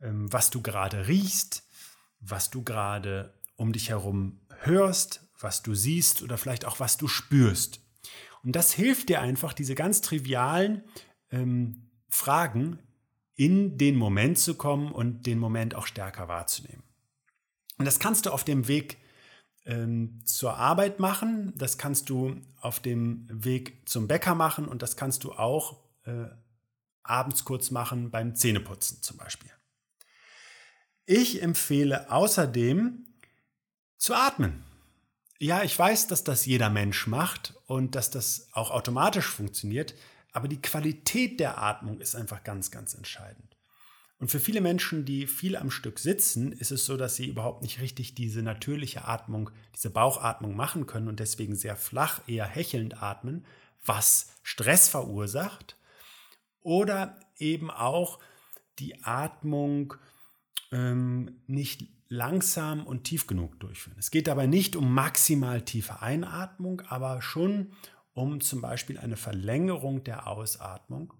ähm, 0.00 0.32
was 0.32 0.50
du 0.50 0.62
gerade 0.62 1.06
riechst, 1.06 1.64
was 2.20 2.50
du 2.50 2.64
gerade 2.64 3.34
um 3.56 3.72
dich 3.72 3.90
herum 3.90 4.40
hörst, 4.60 5.28
was 5.38 5.62
du 5.62 5.74
siehst 5.74 6.22
oder 6.22 6.38
vielleicht 6.38 6.64
auch 6.64 6.80
was 6.80 6.96
du 6.96 7.06
spürst. 7.06 7.80
Und 8.42 8.56
das 8.56 8.72
hilft 8.72 9.10
dir 9.10 9.20
einfach, 9.20 9.52
diese 9.52 9.74
ganz 9.74 10.00
trivialen 10.00 10.82
ähm, 11.30 11.90
Fragen 12.08 12.78
in 13.36 13.78
den 13.78 13.96
Moment 13.96 14.38
zu 14.38 14.54
kommen 14.54 14.90
und 14.90 15.26
den 15.26 15.38
Moment 15.38 15.74
auch 15.74 15.86
stärker 15.86 16.26
wahrzunehmen. 16.26 16.82
Und 17.78 17.84
das 17.84 17.98
kannst 17.98 18.26
du 18.26 18.30
auf 18.30 18.44
dem 18.44 18.66
Weg 18.66 18.96
ähm, 19.66 20.20
zur 20.24 20.56
Arbeit 20.56 21.00
machen, 21.00 21.52
das 21.56 21.76
kannst 21.76 22.08
du 22.08 22.40
auf 22.60 22.80
dem 22.80 23.26
Weg 23.30 23.88
zum 23.88 24.08
Bäcker 24.08 24.34
machen 24.34 24.66
und 24.66 24.82
das 24.82 24.96
kannst 24.96 25.24
du 25.24 25.32
auch 25.32 25.82
äh, 26.04 26.26
abends 27.02 27.44
kurz 27.44 27.70
machen 27.70 28.10
beim 28.10 28.34
Zähneputzen 28.34 29.02
zum 29.02 29.18
Beispiel. 29.18 29.50
Ich 31.04 31.42
empfehle 31.42 32.10
außerdem 32.10 33.06
zu 33.98 34.14
atmen. 34.14 34.64
Ja, 35.38 35.62
ich 35.62 35.78
weiß, 35.78 36.06
dass 36.06 36.24
das 36.24 36.46
jeder 36.46 36.70
Mensch 36.70 37.06
macht 37.06 37.54
und 37.66 37.94
dass 37.94 38.10
das 38.10 38.48
auch 38.52 38.70
automatisch 38.70 39.26
funktioniert, 39.26 39.94
aber 40.36 40.48
die 40.48 40.60
Qualität 40.60 41.40
der 41.40 41.62
Atmung 41.62 41.98
ist 41.98 42.14
einfach 42.14 42.44
ganz, 42.44 42.70
ganz 42.70 42.92
entscheidend. 42.92 43.56
Und 44.18 44.30
für 44.30 44.38
viele 44.38 44.60
Menschen, 44.60 45.06
die 45.06 45.26
viel 45.26 45.56
am 45.56 45.70
Stück 45.70 45.98
sitzen, 45.98 46.52
ist 46.52 46.70
es 46.70 46.84
so, 46.84 46.98
dass 46.98 47.16
sie 47.16 47.26
überhaupt 47.26 47.62
nicht 47.62 47.80
richtig 47.80 48.14
diese 48.14 48.42
natürliche 48.42 49.06
Atmung, 49.06 49.50
diese 49.74 49.88
Bauchatmung 49.88 50.54
machen 50.54 50.84
können 50.86 51.08
und 51.08 51.20
deswegen 51.20 51.56
sehr 51.56 51.74
flach, 51.74 52.20
eher 52.26 52.44
hechelnd 52.44 53.02
atmen, 53.02 53.46
was 53.84 54.28
Stress 54.42 54.88
verursacht. 54.88 55.78
Oder 56.60 57.18
eben 57.38 57.70
auch 57.70 58.18
die 58.78 59.02
Atmung 59.04 59.94
ähm, 60.70 61.40
nicht 61.46 61.88
langsam 62.08 62.86
und 62.86 63.04
tief 63.04 63.26
genug 63.26 63.58
durchführen. 63.58 63.96
Es 63.98 64.10
geht 64.10 64.26
dabei 64.26 64.46
nicht 64.46 64.76
um 64.76 64.92
maximal 64.92 65.62
tiefe 65.62 66.02
Einatmung, 66.02 66.82
aber 66.88 67.22
schon 67.22 67.72
um 68.16 68.40
zum 68.40 68.62
Beispiel 68.62 68.98
eine 68.98 69.16
Verlängerung 69.16 70.02
der 70.02 70.26
Ausatmung. 70.26 71.12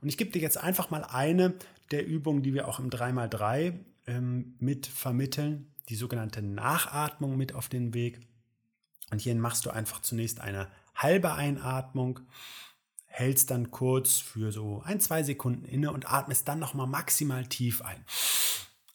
Und 0.00 0.08
ich 0.08 0.16
gebe 0.16 0.30
dir 0.30 0.40
jetzt 0.40 0.56
einfach 0.56 0.88
mal 0.88 1.04
eine 1.04 1.54
der 1.90 2.06
Übungen, 2.06 2.42
die 2.42 2.54
wir 2.54 2.66
auch 2.68 2.78
im 2.78 2.88
3x3 2.88 3.74
ähm, 4.06 4.54
mit 4.58 4.86
vermitteln, 4.86 5.70
die 5.90 5.94
sogenannte 5.94 6.40
Nachatmung 6.40 7.36
mit 7.36 7.54
auf 7.54 7.68
den 7.68 7.92
Weg. 7.92 8.20
Und 9.10 9.20
hierhin 9.20 9.40
machst 9.40 9.66
du 9.66 9.70
einfach 9.70 10.00
zunächst 10.00 10.40
eine 10.40 10.68
halbe 10.94 11.34
Einatmung, 11.34 12.20
hältst 13.04 13.50
dann 13.50 13.70
kurz 13.70 14.16
für 14.16 14.50
so 14.50 14.82
ein, 14.86 15.00
zwei 15.00 15.22
Sekunden 15.22 15.66
inne 15.66 15.92
und 15.92 16.10
atmest 16.10 16.48
dann 16.48 16.58
nochmal 16.58 16.86
maximal 16.86 17.46
tief 17.46 17.82
ein. 17.82 18.02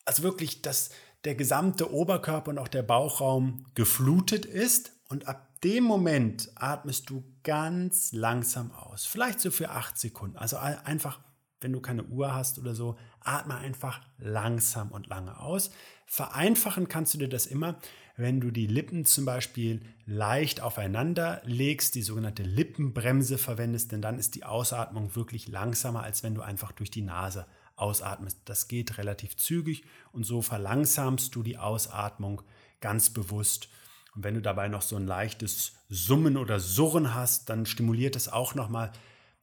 Also 0.05 0.23
wirklich, 0.23 0.63
dass 0.63 0.89
der 1.23 1.35
gesamte 1.35 1.93
Oberkörper 1.93 2.49
und 2.49 2.57
auch 2.57 2.67
der 2.67 2.83
Bauchraum 2.83 3.65
geflutet 3.75 4.45
ist 4.45 4.91
und 5.07 5.27
ab 5.27 5.52
dem 5.63 5.83
Moment 5.83 6.51
atmest 6.55 7.09
du 7.09 7.23
ganz 7.43 8.11
langsam 8.11 8.71
aus. 8.71 9.05
Vielleicht 9.05 9.39
so 9.39 9.51
für 9.51 9.69
acht 9.69 9.97
Sekunden. 9.97 10.37
Also 10.37 10.57
einfach, 10.57 11.19
wenn 11.61 11.71
du 11.71 11.79
keine 11.79 12.03
Uhr 12.03 12.33
hast 12.33 12.59
oder 12.59 12.75
so, 12.75 12.97
atme 13.21 13.55
einfach 13.55 14.01
langsam 14.17 14.91
und 14.91 15.07
lange 15.07 15.39
aus. 15.39 15.71
Vereinfachen 16.05 16.87
kannst 16.87 17.13
du 17.13 17.17
dir 17.17 17.29
das 17.29 17.45
immer, 17.45 17.79
wenn 18.15 18.41
du 18.41 18.51
die 18.51 18.67
Lippen 18.67 19.05
zum 19.05 19.25
Beispiel 19.25 19.81
leicht 20.05 20.61
aufeinander 20.61 21.41
legst, 21.45 21.95
die 21.95 22.03
sogenannte 22.03 22.43
Lippenbremse 22.43 23.37
verwendest, 23.37 23.91
denn 23.91 24.01
dann 24.01 24.19
ist 24.19 24.35
die 24.35 24.43
Ausatmung 24.43 25.15
wirklich 25.15 25.47
langsamer, 25.47 26.03
als 26.03 26.21
wenn 26.21 26.35
du 26.35 26.41
einfach 26.41 26.71
durch 26.73 26.91
die 26.91 27.01
Nase 27.01 27.47
ausatmest. 27.75 28.41
Das 28.45 28.67
geht 28.67 28.97
relativ 28.97 29.35
zügig 29.37 29.83
und 30.11 30.25
so 30.25 30.41
verlangsamst 30.41 31.33
du 31.33 31.41
die 31.41 31.57
Ausatmung 31.57 32.43
ganz 32.81 33.09
bewusst. 33.09 33.69
Und 34.15 34.23
wenn 34.23 34.35
du 34.35 34.41
dabei 34.41 34.67
noch 34.67 34.81
so 34.81 34.95
ein 34.95 35.07
leichtes 35.07 35.73
Summen 35.89 36.37
oder 36.37 36.59
Surren 36.59 37.13
hast, 37.13 37.49
dann 37.49 37.65
stimuliert 37.65 38.15
es 38.15 38.29
auch 38.29 38.55
nochmal 38.55 38.91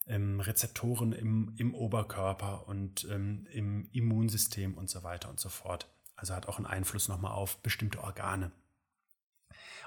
ähm, 0.06 0.40
Rezeptoren 0.40 1.12
im, 1.12 1.54
im 1.56 1.74
Oberkörper 1.74 2.68
und 2.68 3.06
ähm, 3.10 3.46
im 3.52 3.88
Immunsystem 3.92 4.74
und 4.74 4.88
so 4.88 5.02
weiter 5.02 5.28
und 5.28 5.40
so 5.40 5.48
fort. 5.48 5.88
Also 6.16 6.34
hat 6.34 6.46
auch 6.46 6.58
einen 6.58 6.66
Einfluss 6.66 7.08
nochmal 7.08 7.32
auf 7.32 7.58
bestimmte 7.58 8.02
Organe. 8.02 8.52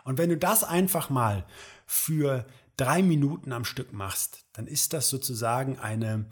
Und 0.03 0.17
wenn 0.17 0.29
du 0.29 0.37
das 0.37 0.63
einfach 0.63 1.09
mal 1.09 1.45
für 1.85 2.45
drei 2.75 3.01
Minuten 3.01 3.53
am 3.53 3.65
Stück 3.65 3.93
machst, 3.93 4.45
dann 4.53 4.67
ist 4.67 4.93
das 4.93 5.09
sozusagen 5.09 5.79
eine 5.79 6.25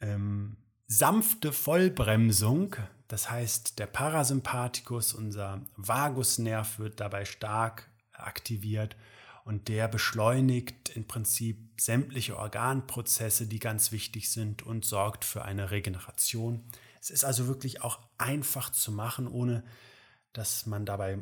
ähm, 0.00 0.56
sanfte 0.90 1.52
Vollbremsung. 1.52 2.74
Das 3.06 3.30
heißt, 3.30 3.78
der 3.78 3.86
Parasympathikus, 3.86 5.14
unser 5.14 5.62
Vagusnerv, 5.76 6.80
wird 6.80 6.98
dabei 6.98 7.24
stark 7.24 7.88
aktiviert 8.12 8.96
und 9.44 9.68
der 9.68 9.86
beschleunigt 9.86 10.90
im 10.96 11.06
Prinzip 11.06 11.80
sämtliche 11.80 12.36
Organprozesse, 12.36 13.46
die 13.46 13.60
ganz 13.60 13.92
wichtig 13.92 14.30
sind 14.30 14.62
und 14.64 14.84
sorgt 14.84 15.24
für 15.24 15.44
eine 15.44 15.70
Regeneration. 15.70 16.64
Es 17.00 17.10
ist 17.10 17.24
also 17.24 17.46
wirklich 17.46 17.82
auch 17.82 18.00
einfach 18.18 18.70
zu 18.70 18.90
machen, 18.90 19.28
ohne 19.28 19.62
dass 20.32 20.66
man 20.66 20.86
dabei 20.86 21.18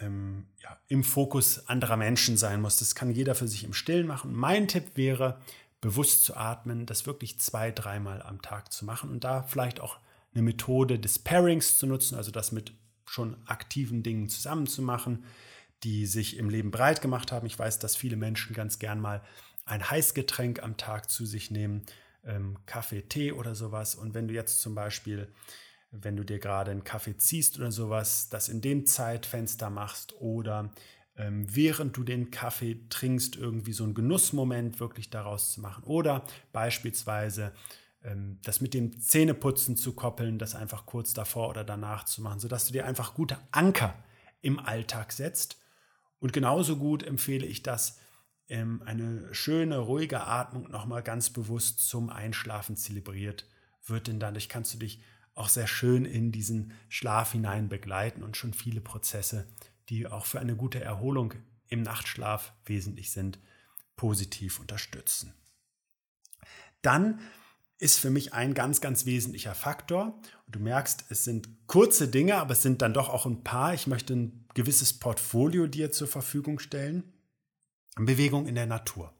ähm, 0.00 0.48
ja, 0.58 0.76
im 0.88 1.04
Fokus 1.04 1.68
anderer 1.68 1.96
Menschen 1.96 2.36
sein 2.36 2.60
muss. 2.60 2.78
Das 2.78 2.96
kann 2.96 3.12
jeder 3.12 3.36
für 3.36 3.46
sich 3.46 3.62
im 3.62 3.74
Stillen 3.74 4.08
machen. 4.08 4.34
Mein 4.34 4.66
Tipp 4.66 4.96
wäre, 4.96 5.40
bewusst 5.84 6.24
zu 6.24 6.34
atmen, 6.34 6.86
das 6.86 7.04
wirklich 7.04 7.38
zwei, 7.38 7.70
dreimal 7.70 8.22
am 8.22 8.40
Tag 8.40 8.72
zu 8.72 8.86
machen 8.86 9.10
und 9.10 9.22
da 9.22 9.42
vielleicht 9.42 9.80
auch 9.80 9.98
eine 10.32 10.42
Methode 10.42 10.98
des 10.98 11.18
Pairings 11.18 11.76
zu 11.76 11.86
nutzen, 11.86 12.16
also 12.16 12.30
das 12.30 12.52
mit 12.52 12.72
schon 13.04 13.36
aktiven 13.44 14.02
Dingen 14.02 14.30
zusammenzumachen, 14.30 15.24
die 15.82 16.06
sich 16.06 16.38
im 16.38 16.48
Leben 16.48 16.70
breit 16.70 17.02
gemacht 17.02 17.32
haben. 17.32 17.46
Ich 17.46 17.58
weiß, 17.58 17.80
dass 17.80 17.96
viele 17.96 18.16
Menschen 18.16 18.54
ganz 18.54 18.78
gern 18.78 18.98
mal 18.98 19.22
ein 19.66 19.90
Heißgetränk 19.90 20.62
am 20.62 20.78
Tag 20.78 21.10
zu 21.10 21.26
sich 21.26 21.50
nehmen, 21.50 21.82
ähm, 22.24 22.56
Kaffee, 22.64 23.02
Tee 23.02 23.32
oder 23.32 23.54
sowas. 23.54 23.94
Und 23.94 24.14
wenn 24.14 24.26
du 24.26 24.32
jetzt 24.32 24.62
zum 24.62 24.74
Beispiel, 24.74 25.30
wenn 25.90 26.16
du 26.16 26.24
dir 26.24 26.38
gerade 26.38 26.70
einen 26.70 26.84
Kaffee 26.84 27.18
ziehst 27.18 27.58
oder 27.58 27.70
sowas, 27.70 28.30
das 28.30 28.48
in 28.48 28.62
dem 28.62 28.86
Zeitfenster 28.86 29.68
machst 29.68 30.18
oder 30.18 30.72
ähm, 31.16 31.46
während 31.54 31.96
du 31.96 32.02
den 32.02 32.30
Kaffee 32.30 32.80
trinkst, 32.88 33.36
irgendwie 33.36 33.72
so 33.72 33.84
einen 33.84 33.94
Genussmoment 33.94 34.80
wirklich 34.80 35.10
daraus 35.10 35.52
zu 35.52 35.60
machen. 35.60 35.84
Oder 35.84 36.24
beispielsweise 36.52 37.52
ähm, 38.02 38.38
das 38.42 38.60
mit 38.60 38.74
dem 38.74 39.00
Zähneputzen 39.00 39.76
zu 39.76 39.94
koppeln, 39.94 40.38
das 40.38 40.54
einfach 40.54 40.86
kurz 40.86 41.14
davor 41.14 41.48
oder 41.48 41.64
danach 41.64 42.04
zu 42.04 42.22
machen, 42.22 42.40
sodass 42.40 42.66
du 42.66 42.72
dir 42.72 42.86
einfach 42.86 43.14
gute 43.14 43.38
Anker 43.50 43.94
im 44.40 44.58
Alltag 44.58 45.12
setzt. 45.12 45.58
Und 46.18 46.32
genauso 46.32 46.76
gut 46.76 47.02
empfehle 47.02 47.46
ich 47.46 47.62
das, 47.62 47.98
ähm, 48.48 48.82
eine 48.84 49.34
schöne, 49.34 49.78
ruhige 49.78 50.22
Atmung 50.22 50.70
nochmal 50.70 51.02
ganz 51.02 51.30
bewusst 51.30 51.86
zum 51.88 52.10
Einschlafen 52.10 52.76
zelebriert 52.76 53.46
wird, 53.86 54.06
denn 54.06 54.20
dadurch 54.20 54.48
kannst 54.48 54.74
du 54.74 54.78
dich 54.78 55.02
auch 55.34 55.48
sehr 55.48 55.66
schön 55.66 56.04
in 56.04 56.30
diesen 56.30 56.72
Schlaf 56.88 57.32
hinein 57.32 57.68
begleiten 57.68 58.22
und 58.22 58.36
schon 58.36 58.52
viele 58.52 58.80
Prozesse 58.80 59.46
die 59.88 60.06
auch 60.06 60.26
für 60.26 60.40
eine 60.40 60.56
gute 60.56 60.82
Erholung 60.82 61.34
im 61.68 61.82
Nachtschlaf 61.82 62.52
wesentlich 62.64 63.10
sind, 63.10 63.38
positiv 63.96 64.60
unterstützen. 64.60 65.34
Dann 66.82 67.20
ist 67.78 67.98
für 67.98 68.10
mich 68.10 68.32
ein 68.32 68.54
ganz, 68.54 68.80
ganz 68.80 69.04
wesentlicher 69.04 69.54
Faktor. 69.54 70.20
du 70.46 70.60
merkst, 70.60 71.06
es 71.10 71.24
sind 71.24 71.48
kurze 71.66 72.08
Dinge, 72.08 72.36
aber 72.36 72.52
es 72.52 72.62
sind 72.62 72.82
dann 72.82 72.94
doch 72.94 73.08
auch 73.08 73.26
ein 73.26 73.42
paar. 73.42 73.74
Ich 73.74 73.86
möchte 73.86 74.14
ein 74.14 74.46
gewisses 74.54 74.92
Portfolio 74.92 75.66
dir 75.66 75.90
zur 75.90 76.08
Verfügung 76.08 76.58
stellen. 76.58 77.12
Bewegung 77.96 78.46
in 78.46 78.54
der 78.54 78.66
Natur. 78.66 79.12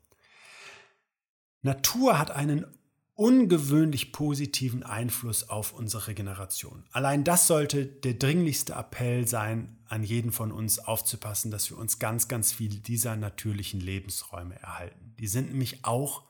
Natur 1.62 2.18
hat 2.18 2.30
einen 2.30 2.66
ungewöhnlich 3.14 4.12
positiven 4.12 4.82
Einfluss 4.82 5.48
auf 5.48 5.72
unsere 5.72 6.08
Regeneration. 6.08 6.84
Allein 6.90 7.22
das 7.22 7.46
sollte 7.46 7.86
der 7.86 8.14
dringlichste 8.14 8.74
Appell 8.74 9.28
sein, 9.28 9.78
an 9.86 10.02
jeden 10.02 10.32
von 10.32 10.50
uns 10.50 10.80
aufzupassen, 10.80 11.50
dass 11.50 11.70
wir 11.70 11.78
uns 11.78 12.00
ganz, 12.00 12.26
ganz 12.26 12.52
viele 12.52 12.78
dieser 12.78 13.16
natürlichen 13.16 13.80
Lebensräume 13.80 14.60
erhalten. 14.60 15.14
Die 15.20 15.28
sind 15.28 15.50
nämlich 15.50 15.84
auch 15.84 16.24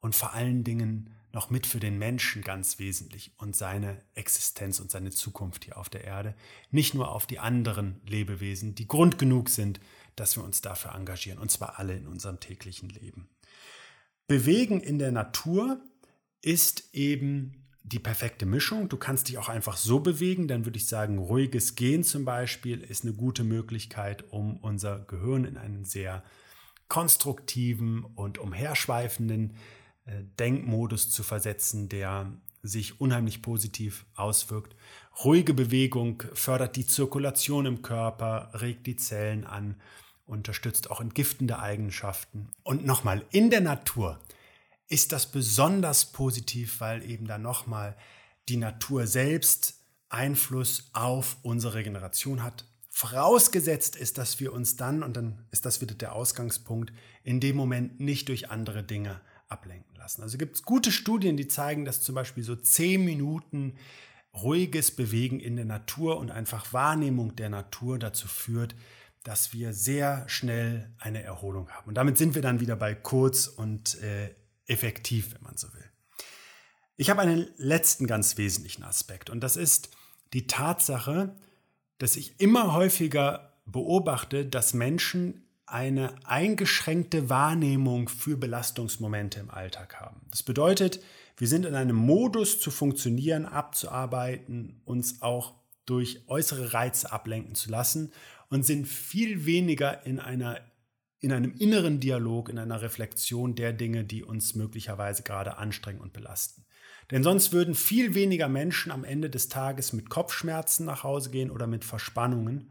und 0.00 0.14
vor 0.14 0.34
allen 0.34 0.62
Dingen 0.62 1.10
noch 1.32 1.50
mit 1.50 1.66
für 1.66 1.80
den 1.80 1.98
Menschen 1.98 2.42
ganz 2.42 2.78
wesentlich 2.78 3.32
und 3.36 3.54
seine 3.54 4.02
Existenz 4.14 4.80
und 4.80 4.90
seine 4.90 5.10
Zukunft 5.10 5.64
hier 5.64 5.76
auf 5.76 5.88
der 5.88 6.04
Erde, 6.04 6.34
nicht 6.70 6.94
nur 6.94 7.12
auf 7.12 7.26
die 7.26 7.38
anderen 7.38 8.00
Lebewesen, 8.06 8.74
die 8.74 8.86
Grund 8.88 9.18
genug 9.18 9.50
sind, 9.50 9.80
dass 10.16 10.36
wir 10.36 10.44
uns 10.44 10.62
dafür 10.62 10.94
engagieren, 10.94 11.38
und 11.38 11.50
zwar 11.50 11.78
alle 11.78 11.94
in 11.94 12.06
unserem 12.06 12.40
täglichen 12.40 12.88
Leben. 12.88 13.28
Bewegen 14.26 14.80
in 14.80 14.98
der 14.98 15.12
Natur 15.12 15.80
ist 16.42 16.94
eben 16.94 17.66
die 17.82 17.98
perfekte 17.98 18.46
Mischung. 18.46 18.88
Du 18.88 18.96
kannst 18.96 19.28
dich 19.28 19.38
auch 19.38 19.48
einfach 19.48 19.76
so 19.76 20.00
bewegen. 20.00 20.48
Dann 20.48 20.64
würde 20.64 20.78
ich 20.78 20.88
sagen, 20.88 21.18
ruhiges 21.18 21.76
Gehen 21.76 22.02
zum 22.02 22.24
Beispiel 22.24 22.80
ist 22.80 23.04
eine 23.04 23.14
gute 23.14 23.44
Möglichkeit, 23.44 24.24
um 24.30 24.56
unser 24.56 24.98
Gehirn 25.00 25.44
in 25.44 25.56
einen 25.56 25.84
sehr 25.84 26.24
konstruktiven 26.88 28.04
und 28.04 28.38
umherschweifenden 28.38 29.56
äh, 30.06 30.22
Denkmodus 30.38 31.10
zu 31.10 31.22
versetzen, 31.22 31.88
der 31.88 32.32
sich 32.62 33.00
unheimlich 33.00 33.42
positiv 33.42 34.06
auswirkt. 34.14 34.74
Ruhige 35.24 35.54
Bewegung 35.54 36.22
fördert 36.32 36.76
die 36.76 36.86
Zirkulation 36.86 37.66
im 37.66 37.82
Körper, 37.82 38.50
regt 38.54 38.86
die 38.86 38.96
Zellen 38.96 39.44
an, 39.44 39.76
unterstützt 40.26 40.90
auch 40.90 41.00
entgiftende 41.00 41.60
Eigenschaften. 41.60 42.48
Und 42.64 42.84
nochmal, 42.84 43.24
in 43.30 43.50
der 43.50 43.60
Natur 43.60 44.18
ist 44.88 45.12
das 45.12 45.30
besonders 45.30 46.12
positiv, 46.12 46.80
weil 46.80 47.08
eben 47.08 47.26
da 47.26 47.38
nochmal 47.38 47.96
die 48.48 48.56
Natur 48.56 49.06
selbst 49.06 49.80
Einfluss 50.08 50.90
auf 50.92 51.36
unsere 51.42 51.74
Regeneration 51.74 52.42
hat. 52.42 52.64
Vorausgesetzt 52.90 53.96
ist, 53.96 54.18
dass 54.18 54.40
wir 54.40 54.52
uns 54.52 54.76
dann, 54.76 55.02
und 55.02 55.16
dann 55.16 55.44
ist 55.50 55.66
das 55.66 55.80
wieder 55.80 55.94
der 55.94 56.14
Ausgangspunkt, 56.14 56.92
in 57.24 57.40
dem 57.40 57.56
Moment 57.56 58.00
nicht 58.00 58.28
durch 58.28 58.50
andere 58.50 58.82
Dinge 58.82 59.20
ablenken 59.48 59.94
lassen. 59.96 60.22
Also 60.22 60.38
gibt 60.38 60.56
es 60.56 60.62
gute 60.62 60.92
Studien, 60.92 61.36
die 61.36 61.48
zeigen, 61.48 61.84
dass 61.84 62.00
zum 62.00 62.14
Beispiel 62.14 62.42
so 62.42 62.56
zehn 62.56 63.04
Minuten 63.04 63.74
ruhiges 64.32 64.90
Bewegen 64.90 65.40
in 65.40 65.56
der 65.56 65.64
Natur 65.64 66.18
und 66.18 66.30
einfach 66.30 66.72
Wahrnehmung 66.72 67.36
der 67.36 67.48
Natur 67.48 67.98
dazu 67.98 68.28
führt, 68.28 68.74
dass 69.24 69.52
wir 69.52 69.72
sehr 69.72 70.28
schnell 70.28 70.94
eine 70.98 71.22
Erholung 71.22 71.68
haben. 71.70 71.88
Und 71.88 71.94
damit 71.94 72.16
sind 72.16 72.34
wir 72.34 72.42
dann 72.42 72.60
wieder 72.60 72.76
bei 72.76 72.94
kurz 72.94 73.46
und 73.46 74.00
äh, 74.02 74.30
effektiv, 74.66 75.34
wenn 75.34 75.42
man 75.42 75.56
so 75.56 75.72
will. 75.72 75.84
Ich 76.96 77.10
habe 77.10 77.20
einen 77.20 77.48
letzten 77.56 78.06
ganz 78.06 78.38
wesentlichen 78.38 78.82
Aspekt 78.82 79.30
und 79.30 79.40
das 79.40 79.56
ist 79.56 79.90
die 80.32 80.46
Tatsache, 80.46 81.34
dass 81.98 82.16
ich 82.16 82.40
immer 82.40 82.74
häufiger 82.74 83.52
beobachte, 83.66 84.46
dass 84.46 84.74
Menschen 84.74 85.42
eine 85.66 86.14
eingeschränkte 86.24 87.28
Wahrnehmung 87.28 88.08
für 88.08 88.36
Belastungsmomente 88.36 89.40
im 89.40 89.50
Alltag 89.50 90.00
haben. 90.00 90.20
Das 90.30 90.42
bedeutet, 90.42 91.00
wir 91.36 91.48
sind 91.48 91.66
in 91.66 91.74
einem 91.74 91.96
Modus 91.96 92.60
zu 92.60 92.70
funktionieren, 92.70 93.46
abzuarbeiten, 93.46 94.80
uns 94.84 95.20
auch 95.22 95.54
durch 95.84 96.22
äußere 96.28 96.72
Reize 96.72 97.12
ablenken 97.12 97.54
zu 97.54 97.70
lassen 97.70 98.12
und 98.48 98.64
sind 98.64 98.86
viel 98.86 99.44
weniger 99.44 100.06
in 100.06 100.18
einer 100.20 100.60
in 101.20 101.32
einem 101.32 101.54
inneren 101.54 102.00
Dialog, 102.00 102.48
in 102.48 102.58
einer 102.58 102.82
Reflexion 102.82 103.54
der 103.54 103.72
Dinge, 103.72 104.04
die 104.04 104.22
uns 104.22 104.54
möglicherweise 104.54 105.22
gerade 105.22 105.56
anstrengen 105.58 106.00
und 106.00 106.12
belasten. 106.12 106.64
Denn 107.10 107.22
sonst 107.22 107.52
würden 107.52 107.74
viel 107.74 108.14
weniger 108.14 108.48
Menschen 108.48 108.90
am 108.90 109.04
Ende 109.04 109.30
des 109.30 109.48
Tages 109.48 109.92
mit 109.92 110.10
Kopfschmerzen 110.10 110.86
nach 110.86 111.04
Hause 111.04 111.30
gehen 111.30 111.50
oder 111.50 111.66
mit 111.66 111.84
Verspannungen 111.84 112.70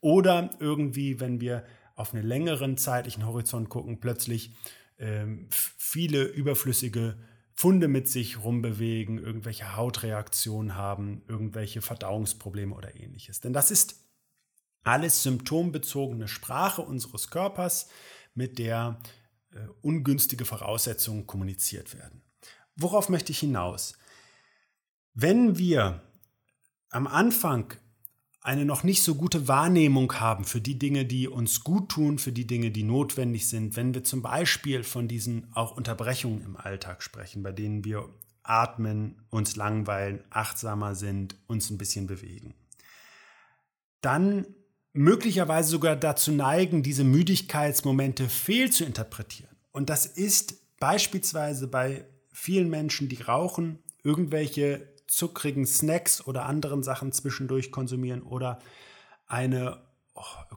oder 0.00 0.50
irgendwie, 0.60 1.20
wenn 1.20 1.40
wir 1.40 1.64
auf 1.96 2.14
einen 2.14 2.24
längeren 2.24 2.76
zeitlichen 2.76 3.26
Horizont 3.26 3.68
gucken, 3.68 4.00
plötzlich 4.00 4.54
ähm, 4.98 5.48
viele 5.50 6.24
überflüssige 6.24 7.16
Funde 7.54 7.88
mit 7.88 8.08
sich 8.08 8.42
rumbewegen, 8.42 9.18
irgendwelche 9.18 9.76
Hautreaktionen 9.76 10.74
haben, 10.74 11.22
irgendwelche 11.28 11.82
Verdauungsprobleme 11.82 12.74
oder 12.74 12.96
ähnliches. 12.96 13.40
Denn 13.40 13.52
das 13.52 13.70
ist 13.70 14.02
alles 14.84 15.22
symptombezogene 15.22 16.28
Sprache 16.28 16.82
unseres 16.82 17.30
Körpers, 17.30 17.88
mit 18.34 18.58
der 18.58 18.98
äh, 19.52 19.58
ungünstige 19.82 20.44
Voraussetzungen 20.44 21.26
kommuniziert 21.26 21.94
werden. 21.94 22.22
Worauf 22.76 23.08
möchte 23.08 23.32
ich 23.32 23.40
hinaus? 23.40 23.94
Wenn 25.14 25.58
wir 25.58 26.02
am 26.88 27.06
Anfang 27.06 27.74
eine 28.40 28.64
noch 28.64 28.82
nicht 28.82 29.02
so 29.02 29.14
gute 29.14 29.46
Wahrnehmung 29.46 30.14
haben 30.14 30.44
für 30.44 30.60
die 30.60 30.78
Dinge, 30.78 31.04
die 31.04 31.28
uns 31.28 31.62
gut 31.62 31.90
tun, 31.90 32.18
für 32.18 32.32
die 32.32 32.46
Dinge, 32.46 32.70
die 32.70 32.82
notwendig 32.82 33.48
sind, 33.48 33.76
wenn 33.76 33.94
wir 33.94 34.02
zum 34.02 34.20
Beispiel 34.20 34.82
von 34.82 35.06
diesen 35.06 35.52
auch 35.54 35.76
Unterbrechungen 35.76 36.42
im 36.42 36.56
Alltag 36.56 37.02
sprechen, 37.02 37.42
bei 37.42 37.52
denen 37.52 37.84
wir 37.84 38.08
atmen, 38.42 39.22
uns 39.30 39.54
langweilen, 39.54 40.24
achtsamer 40.30 40.96
sind, 40.96 41.36
uns 41.46 41.70
ein 41.70 41.78
bisschen 41.78 42.08
bewegen, 42.08 42.54
dann 44.00 44.46
möglicherweise 44.92 45.70
sogar 45.70 45.96
dazu 45.96 46.32
neigen, 46.32 46.82
diese 46.82 47.04
Müdigkeitsmomente 47.04 48.28
fehl 48.28 48.70
zu 48.70 48.84
interpretieren. 48.84 49.56
Und 49.72 49.88
das 49.90 50.06
ist 50.06 50.78
beispielsweise 50.78 51.66
bei 51.68 52.04
vielen 52.32 52.68
Menschen, 52.68 53.08
die 53.08 53.22
rauchen, 53.22 53.78
irgendwelche 54.02 54.92
zuckrigen 55.06 55.66
Snacks 55.66 56.26
oder 56.26 56.46
anderen 56.46 56.82
Sachen 56.82 57.12
zwischendurch 57.12 57.70
konsumieren 57.70 58.22
oder 58.22 58.58
eine 59.26 59.82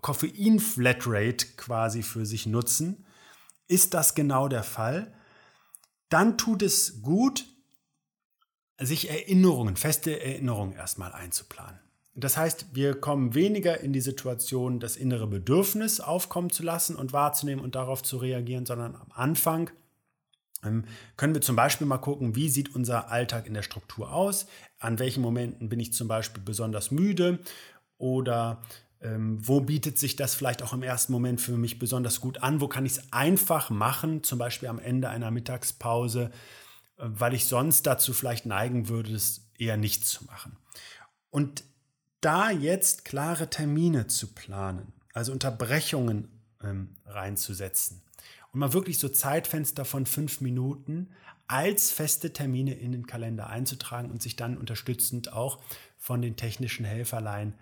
Koffein-Flatrate 0.01 1.47
quasi 1.57 2.03
für 2.03 2.25
sich 2.25 2.45
nutzen, 2.45 3.05
ist 3.67 3.93
das 3.93 4.15
genau 4.15 4.47
der 4.47 4.63
Fall. 4.63 5.13
Dann 6.09 6.37
tut 6.37 6.61
es 6.61 7.01
gut, 7.01 7.45
sich 8.77 9.09
Erinnerungen, 9.09 9.77
feste 9.77 10.19
Erinnerungen 10.21 10.73
erstmal 10.73 11.13
einzuplanen. 11.13 11.79
Das 12.15 12.37
heißt, 12.37 12.67
wir 12.73 12.95
kommen 12.95 13.35
weniger 13.35 13.81
in 13.81 13.91
die 13.91 14.01
Situation, 14.01 14.79
das 14.79 14.95
innere 14.95 15.27
Bedürfnis 15.27 15.99
aufkommen 15.99 16.49
zu 16.49 16.63
lassen 16.63 16.95
und 16.95 17.11
wahrzunehmen 17.11 17.63
und 17.63 17.75
darauf 17.75 18.03
zu 18.03 18.17
reagieren, 18.17 18.65
sondern 18.65 18.95
am 18.95 19.11
Anfang 19.13 19.69
ähm, 20.63 20.85
können 21.17 21.33
wir 21.33 21.41
zum 21.41 21.57
Beispiel 21.57 21.85
mal 21.85 21.97
gucken, 21.97 22.35
wie 22.35 22.49
sieht 22.49 22.73
unser 22.73 23.11
Alltag 23.11 23.47
in 23.47 23.53
der 23.53 23.63
Struktur 23.63 24.13
aus, 24.13 24.47
an 24.79 24.97
welchen 24.97 25.21
Momenten 25.21 25.67
bin 25.67 25.79
ich 25.79 25.93
zum 25.93 26.07
Beispiel 26.07 26.41
besonders 26.41 26.89
müde? 26.89 27.39
Oder 27.97 28.61
ähm, 29.01 29.37
wo 29.45 29.59
bietet 29.61 29.99
sich 29.99 30.15
das 30.15 30.35
vielleicht 30.35 30.63
auch 30.63 30.73
im 30.73 30.83
ersten 30.83 31.11
Moment 31.11 31.41
für 31.41 31.57
mich 31.57 31.79
besonders 31.79 32.21
gut 32.21 32.41
an, 32.41 32.61
wo 32.61 32.67
kann 32.67 32.85
ich 32.85 32.93
es 32.93 33.13
einfach 33.13 33.69
machen, 33.69 34.23
zum 34.23 34.39
Beispiel 34.39 34.69
am 34.69 34.79
Ende 34.79 35.09
einer 35.09 35.31
Mittagspause, 35.31 36.31
äh, 36.97 37.03
weil 37.05 37.33
ich 37.33 37.45
sonst 37.45 37.85
dazu 37.85 38.13
vielleicht 38.13 38.45
neigen 38.45 38.87
würde, 38.87 39.13
es 39.13 39.49
eher 39.57 39.77
nicht 39.77 40.05
zu 40.05 40.23
machen. 40.25 40.57
Und 41.29 41.63
da 42.25 42.49
jetzt 42.49 43.05
klare 43.05 43.51
Termine 43.51 44.07
zu 44.07 44.33
planen, 44.33 44.91
also 45.13 45.31
Unterbrechungen 45.31 46.27
ähm, 46.63 46.95
reinzusetzen 47.05 48.01
und 48.51 48.59
mal 48.59 48.73
wirklich 48.73 48.97
so 48.97 49.09
Zeitfenster 49.09 49.85
von 49.85 50.07
fünf 50.07 50.41
Minuten 50.41 51.11
als 51.45 51.91
feste 51.91 52.33
Termine 52.33 52.73
in 52.73 52.93
den 52.93 53.05
Kalender 53.05 53.47
einzutragen 53.47 54.09
und 54.09 54.23
sich 54.23 54.35
dann 54.35 54.57
unterstützend 54.57 55.33
auch 55.33 55.61
von 55.99 56.23
den 56.23 56.35
technischen 56.35 56.83
Helferlein 56.83 57.53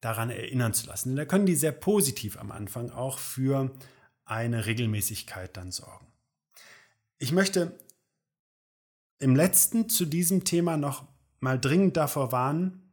daran 0.00 0.30
erinnern 0.30 0.72
zu 0.72 0.86
lassen. 0.86 1.14
da 1.14 1.26
können 1.26 1.44
die 1.44 1.56
sehr 1.56 1.72
positiv 1.72 2.38
am 2.38 2.50
Anfang 2.50 2.90
auch 2.90 3.18
für 3.18 3.70
eine 4.24 4.64
Regelmäßigkeit 4.64 5.54
dann 5.54 5.70
sorgen. 5.70 6.06
Ich 7.18 7.32
möchte 7.32 7.78
im 9.18 9.36
letzten 9.36 9.90
zu 9.90 10.06
diesem 10.06 10.44
Thema 10.44 10.78
noch 10.78 11.04
mal 11.40 11.60
dringend 11.60 11.98
davor 11.98 12.32
warnen, 12.32 12.87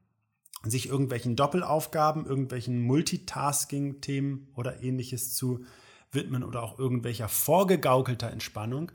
sich 0.72 0.90
irgendwelchen 0.90 1.36
Doppelaufgaben, 1.36 2.26
irgendwelchen 2.26 2.82
Multitasking-Themen 2.82 4.48
oder 4.56 4.82
ähnliches 4.82 5.34
zu 5.36 5.66
widmen 6.12 6.44
oder 6.44 6.64
auch 6.64 6.80
irgendwelcher 6.80 7.28
vorgegaukelter 7.28 8.32
Entspannung. 8.32 8.92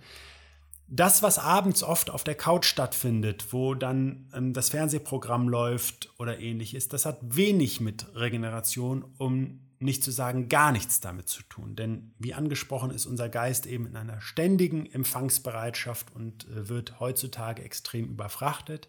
Das, 0.93 1.23
was 1.23 1.39
abends 1.39 1.85
oft 1.85 2.11
auf 2.11 2.25
der 2.25 2.35
Couch 2.35 2.65
stattfindet, 2.65 3.53
wo 3.53 3.75
dann 3.75 4.29
ähm, 4.35 4.53
das 4.53 4.71
Fernsehprogramm 4.71 5.49
läuft 5.49 6.13
oder 6.19 6.41
ähnliches, 6.41 6.89
das 6.89 7.07
hat 7.07 7.19
wenig 7.23 7.81
mit 7.81 8.07
Regeneration, 8.17 9.05
um 9.17 9.61
nicht 9.79 10.03
zu 10.03 10.11
sagen 10.11 10.49
gar 10.49 10.73
nichts 10.73 11.01
damit 11.01 11.29
zu 11.29 11.43
tun. 11.45 11.77
Denn 11.77 12.13
wie 12.19 12.35
angesprochen 12.35 12.91
ist 12.91 13.07
unser 13.07 13.29
Geist 13.29 13.67
eben 13.67 13.87
in 13.87 13.97
einer 13.97 14.21
ständigen 14.21 14.85
Empfangsbereitschaft 14.87 16.15
und 16.15 16.49
äh, 16.49 16.69
wird 16.69 16.99
heutzutage 16.99 17.63
extrem 17.63 18.09
überfrachtet. 18.09 18.89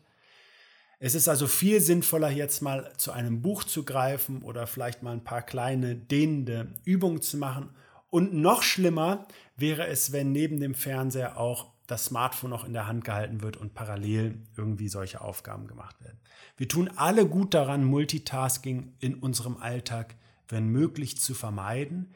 Es 1.03 1.15
ist 1.15 1.27
also 1.27 1.47
viel 1.47 1.81
sinnvoller, 1.81 2.29
jetzt 2.29 2.61
mal 2.61 2.93
zu 2.95 3.11
einem 3.11 3.41
Buch 3.41 3.63
zu 3.63 3.83
greifen 3.83 4.43
oder 4.43 4.67
vielleicht 4.67 5.01
mal 5.01 5.13
ein 5.13 5.23
paar 5.23 5.41
kleine 5.41 5.95
dehnende 5.95 6.75
Übungen 6.85 7.23
zu 7.23 7.37
machen. 7.37 7.71
Und 8.11 8.35
noch 8.35 8.61
schlimmer 8.61 9.25
wäre 9.57 9.87
es, 9.87 10.11
wenn 10.11 10.31
neben 10.31 10.59
dem 10.59 10.75
Fernseher 10.75 11.37
auch 11.37 11.71
das 11.87 12.05
Smartphone 12.05 12.51
noch 12.51 12.65
in 12.65 12.73
der 12.73 12.85
Hand 12.85 13.03
gehalten 13.03 13.41
wird 13.41 13.57
und 13.57 13.73
parallel 13.73 14.43
irgendwie 14.55 14.89
solche 14.89 15.21
Aufgaben 15.21 15.65
gemacht 15.65 15.99
werden. 16.01 16.19
Wir 16.55 16.67
tun 16.67 16.87
alle 16.97 17.25
gut 17.25 17.55
daran, 17.55 17.83
Multitasking 17.83 18.93
in 18.99 19.15
unserem 19.15 19.57
Alltag, 19.57 20.13
wenn 20.49 20.67
möglich, 20.67 21.17
zu 21.17 21.33
vermeiden, 21.33 22.13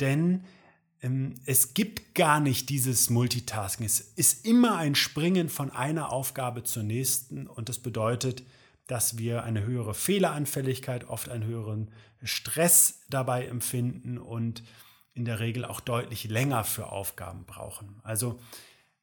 denn 0.00 0.44
es 1.46 1.74
gibt 1.74 2.14
gar 2.14 2.38
nicht 2.38 2.68
dieses 2.68 3.10
Multitasking. 3.10 3.84
Es 3.84 4.00
ist 4.00 4.46
immer 4.46 4.76
ein 4.76 4.94
Springen 4.94 5.48
von 5.48 5.70
einer 5.70 6.12
Aufgabe 6.12 6.62
zur 6.62 6.84
nächsten 6.84 7.48
und 7.48 7.68
das 7.68 7.80
bedeutet, 7.80 8.44
dass 8.86 9.18
wir 9.18 9.42
eine 9.42 9.64
höhere 9.64 9.94
Fehleranfälligkeit, 9.94 11.08
oft 11.08 11.28
einen 11.28 11.44
höheren 11.44 11.90
Stress 12.22 13.00
dabei 13.10 13.46
empfinden 13.46 14.16
und 14.16 14.62
in 15.12 15.24
der 15.24 15.40
Regel 15.40 15.64
auch 15.64 15.80
deutlich 15.80 16.24
länger 16.24 16.62
für 16.62 16.92
Aufgaben 16.92 17.46
brauchen. 17.46 18.00
Also 18.04 18.38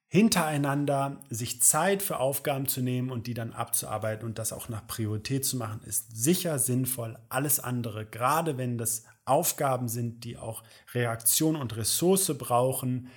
hintereinander 0.07 1.21
sich 1.29 1.61
Zeit 1.61 2.01
für 2.01 2.19
Aufgaben 2.19 2.67
zu 2.67 2.81
nehmen 2.81 3.11
und 3.11 3.27
die 3.27 3.33
dann 3.33 3.51
abzuarbeiten 3.51 4.25
und 4.25 4.39
das 4.39 4.53
auch 4.53 4.69
nach 4.69 4.87
Priorität 4.87 5.45
zu 5.45 5.57
machen, 5.57 5.81
ist 5.83 6.15
sicher 6.15 6.59
sinnvoll. 6.59 7.19
Alles 7.27 7.59
andere, 7.59 8.05
gerade 8.05 8.57
wenn 8.57 8.77
das 8.77 9.03
Aufgaben 9.29 9.87
sind, 9.87 10.23
die 10.23 10.37
auch 10.37 10.63
Reaktion 10.93 11.55
und 11.55 11.75
Ressource 11.75 12.37
brauchen, 12.37 13.09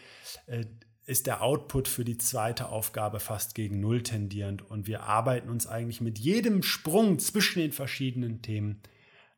äh, 0.46 0.64
ist 1.04 1.26
der 1.26 1.42
Output 1.42 1.88
für 1.88 2.04
die 2.04 2.18
zweite 2.18 2.68
Aufgabe 2.68 3.18
fast 3.18 3.54
gegen 3.54 3.80
Null 3.80 4.02
tendierend 4.02 4.62
und 4.62 4.86
wir 4.86 5.02
arbeiten 5.02 5.48
uns 5.48 5.66
eigentlich 5.66 6.00
mit 6.00 6.18
jedem 6.18 6.62
Sprung 6.62 7.18
zwischen 7.18 7.58
den 7.58 7.72
verschiedenen 7.72 8.40
Themen 8.40 8.82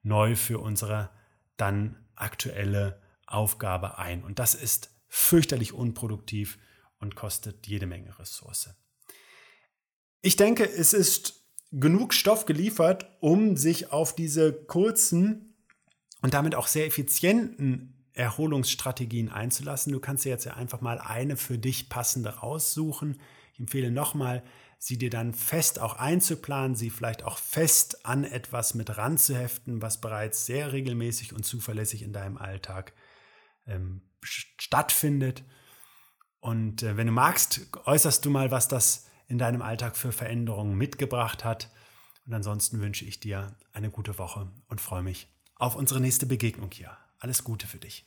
neu 0.02 0.36
für 0.36 0.58
unsere 0.58 1.10
dann 1.56 1.96
aktuelle 2.14 3.00
Aufgabe 3.26 3.98
ein. 3.98 4.22
Und 4.22 4.38
das 4.38 4.54
ist 4.54 4.90
fürchterlich 5.08 5.72
unproduktiv 5.72 6.58
und 6.98 7.16
kostet 7.16 7.66
jede 7.66 7.86
Menge 7.86 8.18
Ressource. 8.18 8.70
Ich 10.20 10.36
denke, 10.36 10.68
es 10.68 10.92
ist 10.92 11.44
genug 11.70 12.14
Stoff 12.14 12.46
geliefert, 12.46 13.06
um 13.20 13.56
sich 13.56 13.90
auf 13.92 14.14
diese 14.14 14.52
kurzen 14.52 15.53
und 16.24 16.32
damit 16.32 16.54
auch 16.54 16.68
sehr 16.68 16.86
effizienten 16.86 17.92
Erholungsstrategien 18.14 19.28
einzulassen. 19.28 19.92
Du 19.92 20.00
kannst 20.00 20.24
dir 20.24 20.30
jetzt 20.30 20.46
ja 20.46 20.54
einfach 20.54 20.80
mal 20.80 20.98
eine 20.98 21.36
für 21.36 21.58
dich 21.58 21.90
passende 21.90 22.38
raussuchen. 22.38 23.20
Ich 23.52 23.60
empfehle 23.60 23.90
nochmal, 23.90 24.42
sie 24.78 24.96
dir 24.96 25.10
dann 25.10 25.34
fest 25.34 25.78
auch 25.78 25.96
einzuplanen, 25.96 26.76
sie 26.76 26.88
vielleicht 26.88 27.24
auch 27.24 27.36
fest 27.36 28.06
an 28.06 28.24
etwas 28.24 28.72
mit 28.72 28.96
ranzuheften, 28.96 29.82
was 29.82 30.00
bereits 30.00 30.46
sehr 30.46 30.72
regelmäßig 30.72 31.34
und 31.34 31.42
zuverlässig 31.42 32.00
in 32.00 32.14
deinem 32.14 32.38
Alltag 32.38 32.94
ähm, 33.66 34.00
stattfindet. 34.22 35.44
Und 36.40 36.82
äh, 36.82 36.96
wenn 36.96 37.08
du 37.08 37.12
magst, 37.12 37.68
äußerst 37.84 38.24
du 38.24 38.30
mal, 38.30 38.50
was 38.50 38.68
das 38.68 39.10
in 39.28 39.36
deinem 39.36 39.60
Alltag 39.60 39.94
für 39.94 40.10
Veränderungen 40.10 40.78
mitgebracht 40.78 41.44
hat. 41.44 41.70
Und 42.24 42.32
ansonsten 42.32 42.80
wünsche 42.80 43.04
ich 43.04 43.20
dir 43.20 43.54
eine 43.74 43.90
gute 43.90 44.16
Woche 44.16 44.50
und 44.68 44.80
freue 44.80 45.02
mich 45.02 45.28
auf 45.64 45.76
unsere 45.76 46.00
nächste 46.00 46.26
Begegnung 46.26 46.70
hier. 46.72 46.96
Alles 47.18 47.42
Gute 47.42 47.66
für 47.66 47.78
dich. 47.78 48.06